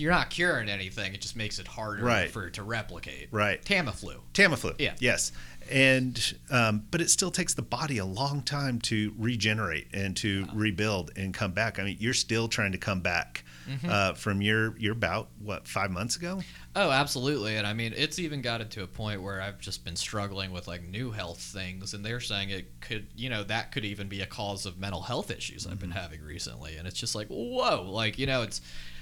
You're 0.00 0.10
not 0.12 0.30
curing 0.30 0.68
anything. 0.68 1.14
It 1.14 1.20
just 1.20 1.36
makes 1.36 1.58
it 1.58 1.66
harder 1.68 2.02
Right. 2.02 2.30
for 2.30 2.46
it 2.46 2.54
to 2.54 2.62
replicate. 2.62 3.28
Right. 3.30 3.62
Tamiflu. 3.64 4.16
Tamiflu. 4.34 4.74
Yeah. 4.78 4.94
Yes. 4.98 5.32
And 5.70 6.34
um, 6.50 6.84
but 6.90 7.00
it 7.00 7.10
still 7.10 7.30
takes 7.30 7.54
the 7.54 7.62
body 7.62 7.98
a 7.98 8.04
long 8.04 8.42
time 8.42 8.80
to 8.82 9.12
regenerate 9.18 9.86
and 9.92 10.16
to 10.16 10.46
rebuild 10.54 11.12
and 11.16 11.32
come 11.32 11.52
back. 11.52 11.78
I 11.78 11.84
mean, 11.84 11.96
you're 12.00 12.14
still 12.14 12.48
trying 12.48 12.72
to 12.72 12.78
come 12.78 13.00
back 13.00 13.44
Mm-hmm. 13.68 13.88
uh, 13.88 14.14
from 14.14 14.40
your 14.42 14.76
your 14.78 14.94
bout. 14.94 15.28
What 15.38 15.68
five 15.68 15.92
months 15.92 16.16
ago? 16.16 16.40
Oh, 16.74 16.90
absolutely. 16.90 17.56
And 17.56 17.66
I 17.66 17.72
mean, 17.72 17.92
it's 17.96 18.18
even 18.18 18.40
gotten 18.42 18.68
to 18.70 18.82
a 18.82 18.86
point 18.86 19.22
where 19.22 19.40
I've 19.40 19.60
just 19.60 19.84
been 19.84 19.94
struggling 19.94 20.50
with 20.50 20.66
like 20.66 20.82
new 20.82 21.12
health 21.12 21.38
things, 21.40 21.94
and 21.94 22.04
they're 22.04 22.18
saying 22.20 22.50
it 22.50 22.80
could, 22.80 23.06
you 23.14 23.28
know, 23.30 23.44
that 23.44 23.70
could 23.70 23.84
even 23.84 24.08
be 24.08 24.22
a 24.22 24.26
cause 24.26 24.66
of 24.66 24.78
mental 24.78 25.02
health 25.02 25.30
issues 25.30 25.68
I've 25.68 25.78
been 25.78 25.92
having 25.92 26.20
recently. 26.22 26.78
And 26.78 26.88
it's 26.88 26.98
just 26.98 27.14
like, 27.14 27.28
whoa, 27.28 27.82
like, 27.88 28.18
you 28.18 28.26
know, 28.26 28.42
it's 28.42 28.60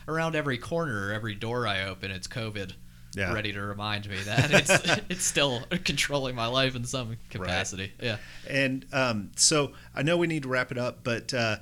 around 0.08 0.34
every 0.34 0.58
corner, 0.58 1.12
every 1.12 1.34
door 1.34 1.66
I 1.66 1.84
open, 1.84 2.10
it's 2.10 2.26
COVID. 2.26 2.72
Yeah. 3.14 3.32
Ready 3.32 3.52
to 3.52 3.60
remind 3.62 4.08
me 4.08 4.16
that 4.24 4.50
it's 4.52 4.70
it's 5.08 5.24
still 5.24 5.62
controlling 5.84 6.34
my 6.34 6.46
life 6.46 6.74
in 6.76 6.84
some 6.84 7.16
capacity. 7.30 7.92
Yeah. 8.02 8.16
And 8.48 8.84
um, 8.92 9.30
so 9.36 9.72
I 9.94 10.02
know 10.02 10.16
we 10.16 10.26
need 10.26 10.42
to 10.42 10.48
wrap 10.48 10.70
it 10.72 10.78
up, 10.78 11.04
but 11.04 11.32
uh, 11.32 11.56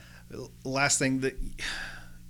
last 0.64 0.98
thing 0.98 1.20
that 1.20 1.38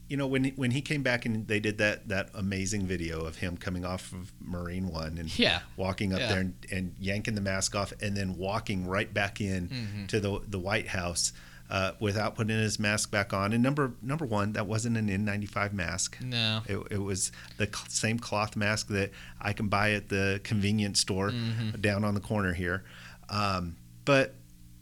you 0.09 0.17
know 0.17 0.27
when 0.27 0.45
he, 0.45 0.51
when 0.51 0.71
he 0.71 0.81
came 0.83 1.03
back 1.03 1.25
and 1.27 1.49
they 1.49 1.59
did 1.61 1.79
that 1.79 2.09
that 2.09 2.29
amazing 2.35 2.87
video 2.87 3.25
of 3.25 3.37
him 3.37 3.57
coming 3.57 3.85
off 3.85 4.13
of 4.13 4.33
Marine 4.41 4.89
One 4.89 5.17
and 5.19 5.37
Yeah. 5.39 5.61
walking 5.77 6.13
up 6.13 6.21
Yeah. 6.21 6.29
there 6.29 6.41
and, 6.41 6.55
and 6.71 6.95
yanking 7.01 7.35
the 7.35 7.41
mask 7.41 7.75
off 7.75 7.93
and 8.03 8.17
then 8.17 8.37
walking 8.37 8.87
right 8.87 9.13
back 9.13 9.41
in 9.41 9.69
Mm-hmm. 9.69 10.07
to 10.07 10.21
the 10.21 10.41
the 10.47 10.59
White 10.59 10.89
House. 10.89 11.33
Uh, 11.69 11.91
without 11.99 12.37
putting 12.37 12.57
his 12.57 12.79
mask 12.79 13.11
back 13.11 13.33
on, 13.33 13.53
and 13.53 13.61
number 13.61 13.93
number 14.01 14.25
one, 14.25 14.53
that 14.53 14.69
wasn't 14.69 14.97
an 14.97 15.09
N95 15.09 15.73
mask. 15.73 16.17
No. 16.23 16.63
It, 16.69 16.79
it 16.93 16.99
was 16.99 17.33
the 17.57 17.67
cl- 17.67 17.89
same 17.89 18.21
cloth 18.21 18.55
mask 18.55 18.87
that 18.89 19.11
I 19.41 19.53
can 19.53 19.67
buy 19.67 19.91
at 19.93 20.09
the 20.09 20.41
convenience 20.45 21.01
store 21.01 21.31
Mm-hmm. 21.33 21.81
down 21.81 22.05
on 22.05 22.15
the 22.15 22.21
corner 22.21 22.53
here. 22.53 22.85
Um, 23.29 23.75
but 24.05 24.35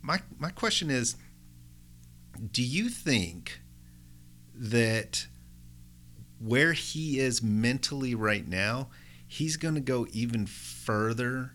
my 0.03 0.21
my 0.39 0.51
question 0.51 0.91
is, 0.91 1.17
do 2.53 2.63
you 2.63 2.91
think 2.91 3.61
that 4.55 5.27
where 6.39 6.73
he 6.75 7.19
is 7.19 7.43
mentally 7.43 8.15
right 8.15 8.47
now, 8.47 8.89
he's 9.27 9.57
going 9.57 9.75
to 9.75 9.81
go 9.81 10.07
even 10.13 10.45
further 10.47 11.53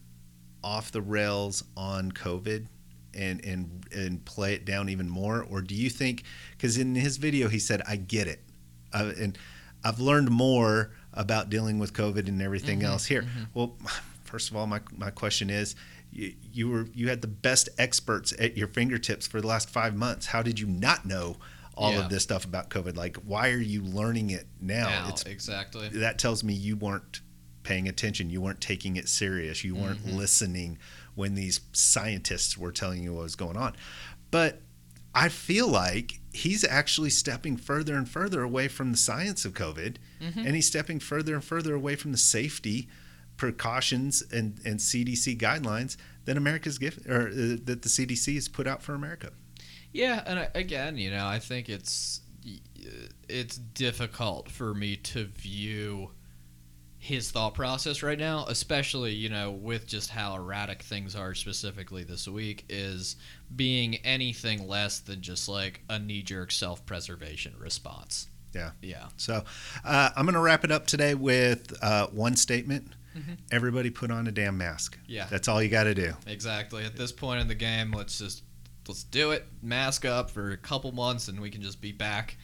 off 0.64 0.92
the 0.92 1.02
rails 1.02 1.64
on 1.78 2.12
COVID? 2.12 2.66
And, 3.14 3.44
and 3.44 3.86
and 3.96 4.24
play 4.24 4.54
it 4.54 4.66
down 4.66 4.88
even 4.90 5.10
more, 5.10 5.42
or 5.44 5.62
do 5.62 5.74
you 5.74 5.90
think? 5.90 6.24
Because 6.52 6.78
in 6.78 6.94
his 6.96 7.18
video 7.18 7.48
he 7.48 7.58
said, 7.58 7.82
"I 7.88 7.96
get 7.96 8.28
it," 8.28 8.40
uh, 8.94 9.12
and 9.20 9.36
I've 9.84 10.00
learned 10.00 10.30
more 10.30 10.92
about 11.14 11.50
dealing 11.50 11.80
with 11.80 11.92
COVID 11.94 12.28
and 12.28 12.40
everything 12.42 12.84
else 12.84 13.06
here. 13.08 13.26
Well, 13.56 13.76
first 14.24 14.52
of 14.52 14.56
all, 14.56 14.68
my, 14.68 14.82
my 14.96 15.10
question 15.10 15.50
is, 15.50 15.76
you, 16.12 16.36
you 16.54 16.70
were 16.70 16.86
you 16.94 17.10
had 17.10 17.22
the 17.22 17.28
best 17.28 17.68
experts 17.80 18.32
at 18.38 18.56
your 18.56 18.68
fingertips 18.68 19.26
for 19.26 19.42
the 19.42 19.48
last 19.48 19.70
five 19.72 19.96
months. 19.96 20.28
How 20.28 20.44
did 20.44 20.60
you 20.60 20.68
not 20.68 21.06
know 21.06 21.38
all 21.76 21.94
Yeah. 21.94 22.04
of 22.04 22.10
this 22.10 22.22
stuff 22.24 22.46
about 22.46 22.70
COVID? 22.70 22.96
Like, 22.96 23.18
why 23.18 23.50
are 23.50 23.58
you 23.58 23.82
learning 23.82 24.30
it 24.30 24.46
now? 24.62 24.88
Now, 24.90 25.10
It's 25.10 25.24
exactly. 25.24 25.90
that 25.90 26.20
tells 26.20 26.44
me 26.44 26.54
you 26.54 26.76
weren't 26.76 27.22
paying 27.64 27.88
attention. 27.88 28.30
You 28.30 28.42
weren't 28.42 28.62
taking 28.62 28.98
it 28.98 29.10
serious. 29.10 29.64
You 29.64 29.76
weren't 29.76 30.00
Mm-hmm. 30.06 30.18
listening 30.18 30.78
when 31.20 31.36
these 31.36 31.60
scientists 31.74 32.58
were 32.58 32.72
telling 32.72 33.04
you 33.04 33.14
what 33.14 33.24
was 33.24 33.36
going 33.36 33.58
on. 33.58 33.76
But 34.32 34.62
I 35.14 35.30
feel 35.30 35.68
like 35.68 36.20
he's 36.34 36.64
actually 36.64 37.10
stepping 37.10 37.58
further 37.58 37.96
and 37.96 38.08
further 38.08 38.42
away 38.44 38.68
from 38.68 38.92
the 38.92 38.98
science 38.98 39.46
of 39.46 39.54
COVID, 39.54 39.98
Mm-hmm. 40.22 40.40
and 40.46 40.54
he's 40.56 40.68
stepping 40.68 41.00
further 41.00 41.34
and 41.34 41.44
further 41.44 41.74
away 41.74 41.96
from 41.96 42.12
the 42.12 42.18
safety 42.18 42.90
precautions 43.38 44.22
and, 44.34 44.60
and 44.66 44.80
CDC 44.80 45.38
guidelines 45.40 45.96
that 46.26 46.36
America's 46.36 46.78
given, 46.78 47.10
or 47.10 47.28
uh, 47.30 47.58
that 47.64 47.82
the 47.84 47.90
CDC 47.90 48.36
has 48.36 48.48
put 48.50 48.68
out 48.68 48.84
for 48.84 48.94
America. 48.94 49.32
Yeah, 49.94 50.22
and 50.26 50.40
I- 50.40 50.50
again, 50.56 50.98
you 50.98 51.10
know, 51.10 51.26
I 51.26 51.40
think 51.40 51.70
it's 51.70 52.22
it's 53.28 53.58
difficult 53.58 54.50
for 54.50 54.74
me 54.74 54.96
to 54.98 55.26
view 55.26 56.12
his 57.00 57.32
thought 57.32 57.54
process 57.54 58.04
right 58.04 58.20
now, 58.20 58.46
especially 58.50 59.14
you 59.14 59.30
know 59.30 59.52
with 59.52 59.88
just 59.88 60.10
how 60.10 60.36
erratic 60.36 60.84
things 60.84 61.16
are 61.16 61.34
specifically 61.34 62.04
this 62.04 62.28
week, 62.28 62.66
is 62.70 63.16
being 63.56 63.96
anything 63.98 64.68
less 64.68 65.00
than 65.00 65.22
just 65.22 65.50
like 65.50 65.82
a 65.90 65.98
knee-jerk 65.98 66.52
self-preservation 66.52 67.56
response. 67.58 68.28
Yeah. 68.54 68.72
Yeah. 68.82 69.08
So 69.18 69.44
uh, 69.86 70.10
I'm 70.16 70.26
going 70.26 70.34
to 70.34 70.40
wrap 70.40 70.64
it 70.64 70.72
up 70.72 70.88
today 70.88 71.16
with 71.16 71.78
uh, 71.82 72.08
one 72.08 72.36
statement. 72.36 72.92
Mm-hmm. 73.16 73.34
Everybody 73.52 73.90
put 73.90 74.12
on 74.12 74.28
a 74.28 74.32
damn 74.32 74.58
mask. 74.58 74.98
Yeah. 75.08 75.28
That's 75.30 75.48
all 75.48 75.62
you 75.62 75.70
got 75.70 75.84
to 75.86 75.96
do. 75.96 76.14
Exactly. 76.28 76.84
At 76.84 76.96
this 76.96 77.12
point 77.12 77.42
in 77.42 77.48
the 77.48 77.56
game, 77.56 77.92
let's 77.92 78.18
just 78.20 78.44
let's 78.88 79.04
do 79.04 79.32
it. 79.32 79.46
Mask 79.62 80.06
up 80.06 80.32
for 80.32 80.52
a 80.52 80.58
couple 80.58 80.92
months, 80.92 81.28
and 81.28 81.40
we 81.40 81.50
can 81.50 81.62
just 81.62 81.80
be 81.80 81.92
back, 81.92 82.38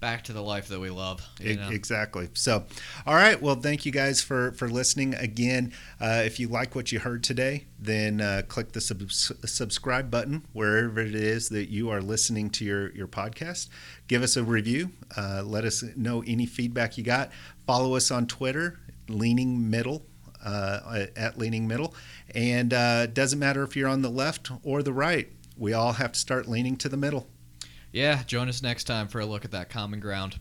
back 0.00 0.24
to 0.24 0.32
the 0.32 0.42
life 0.42 0.68
that 0.68 0.80
we 0.80 0.90
love. 0.90 1.22
You 1.40 1.56
know? 1.56 1.68
Exactly. 1.68 2.28
So, 2.32 2.64
all 3.06 3.14
right. 3.14 3.40
Well, 3.40 3.54
thank 3.54 3.84
you 3.86 3.92
guys 3.92 4.22
for 4.22 4.52
for 4.52 4.68
listening 4.68 5.14
again. 5.14 5.72
Uh, 6.00 6.22
if 6.24 6.40
you 6.40 6.48
like 6.48 6.74
what 6.74 6.90
you 6.90 6.98
heard 6.98 7.22
today, 7.22 7.66
then 7.78 8.20
uh, 8.20 8.42
click 8.48 8.72
the 8.72 8.80
sub- 8.80 9.12
subscribe 9.12 10.10
button 10.10 10.46
wherever 10.52 11.00
it 11.00 11.14
is 11.14 11.50
that 11.50 11.70
you 11.70 11.90
are 11.90 12.00
listening 12.00 12.50
to 12.50 12.64
your 12.64 12.90
your 12.92 13.06
podcast. 13.06 13.68
Give 14.08 14.22
us 14.22 14.36
a 14.36 14.42
review. 14.42 14.90
Uh, 15.16 15.42
let 15.44 15.64
us 15.64 15.84
know 15.96 16.24
any 16.26 16.46
feedback 16.46 16.98
you 16.98 17.04
got. 17.04 17.30
Follow 17.66 17.94
us 17.94 18.10
on 18.10 18.26
Twitter, 18.26 18.80
Leaning 19.08 19.70
Middle. 19.70 20.06
Uh, 20.42 21.04
at 21.16 21.36
leaning 21.36 21.68
middle, 21.68 21.94
and 22.34 22.72
uh, 22.72 23.04
doesn't 23.04 23.38
matter 23.38 23.62
if 23.62 23.76
you're 23.76 23.86
on 23.86 24.00
the 24.00 24.08
left 24.08 24.50
or 24.62 24.82
the 24.82 24.90
right. 24.90 25.30
We 25.58 25.74
all 25.74 25.92
have 25.92 26.12
to 26.12 26.18
start 26.18 26.48
leaning 26.48 26.76
to 26.76 26.88
the 26.88 26.96
middle. 26.96 27.28
Yeah, 27.92 28.22
join 28.22 28.48
us 28.48 28.62
next 28.62 28.84
time 28.84 29.08
for 29.08 29.20
a 29.20 29.26
look 29.26 29.44
at 29.44 29.50
that 29.50 29.68
common 29.68 30.00
ground. 30.00 30.38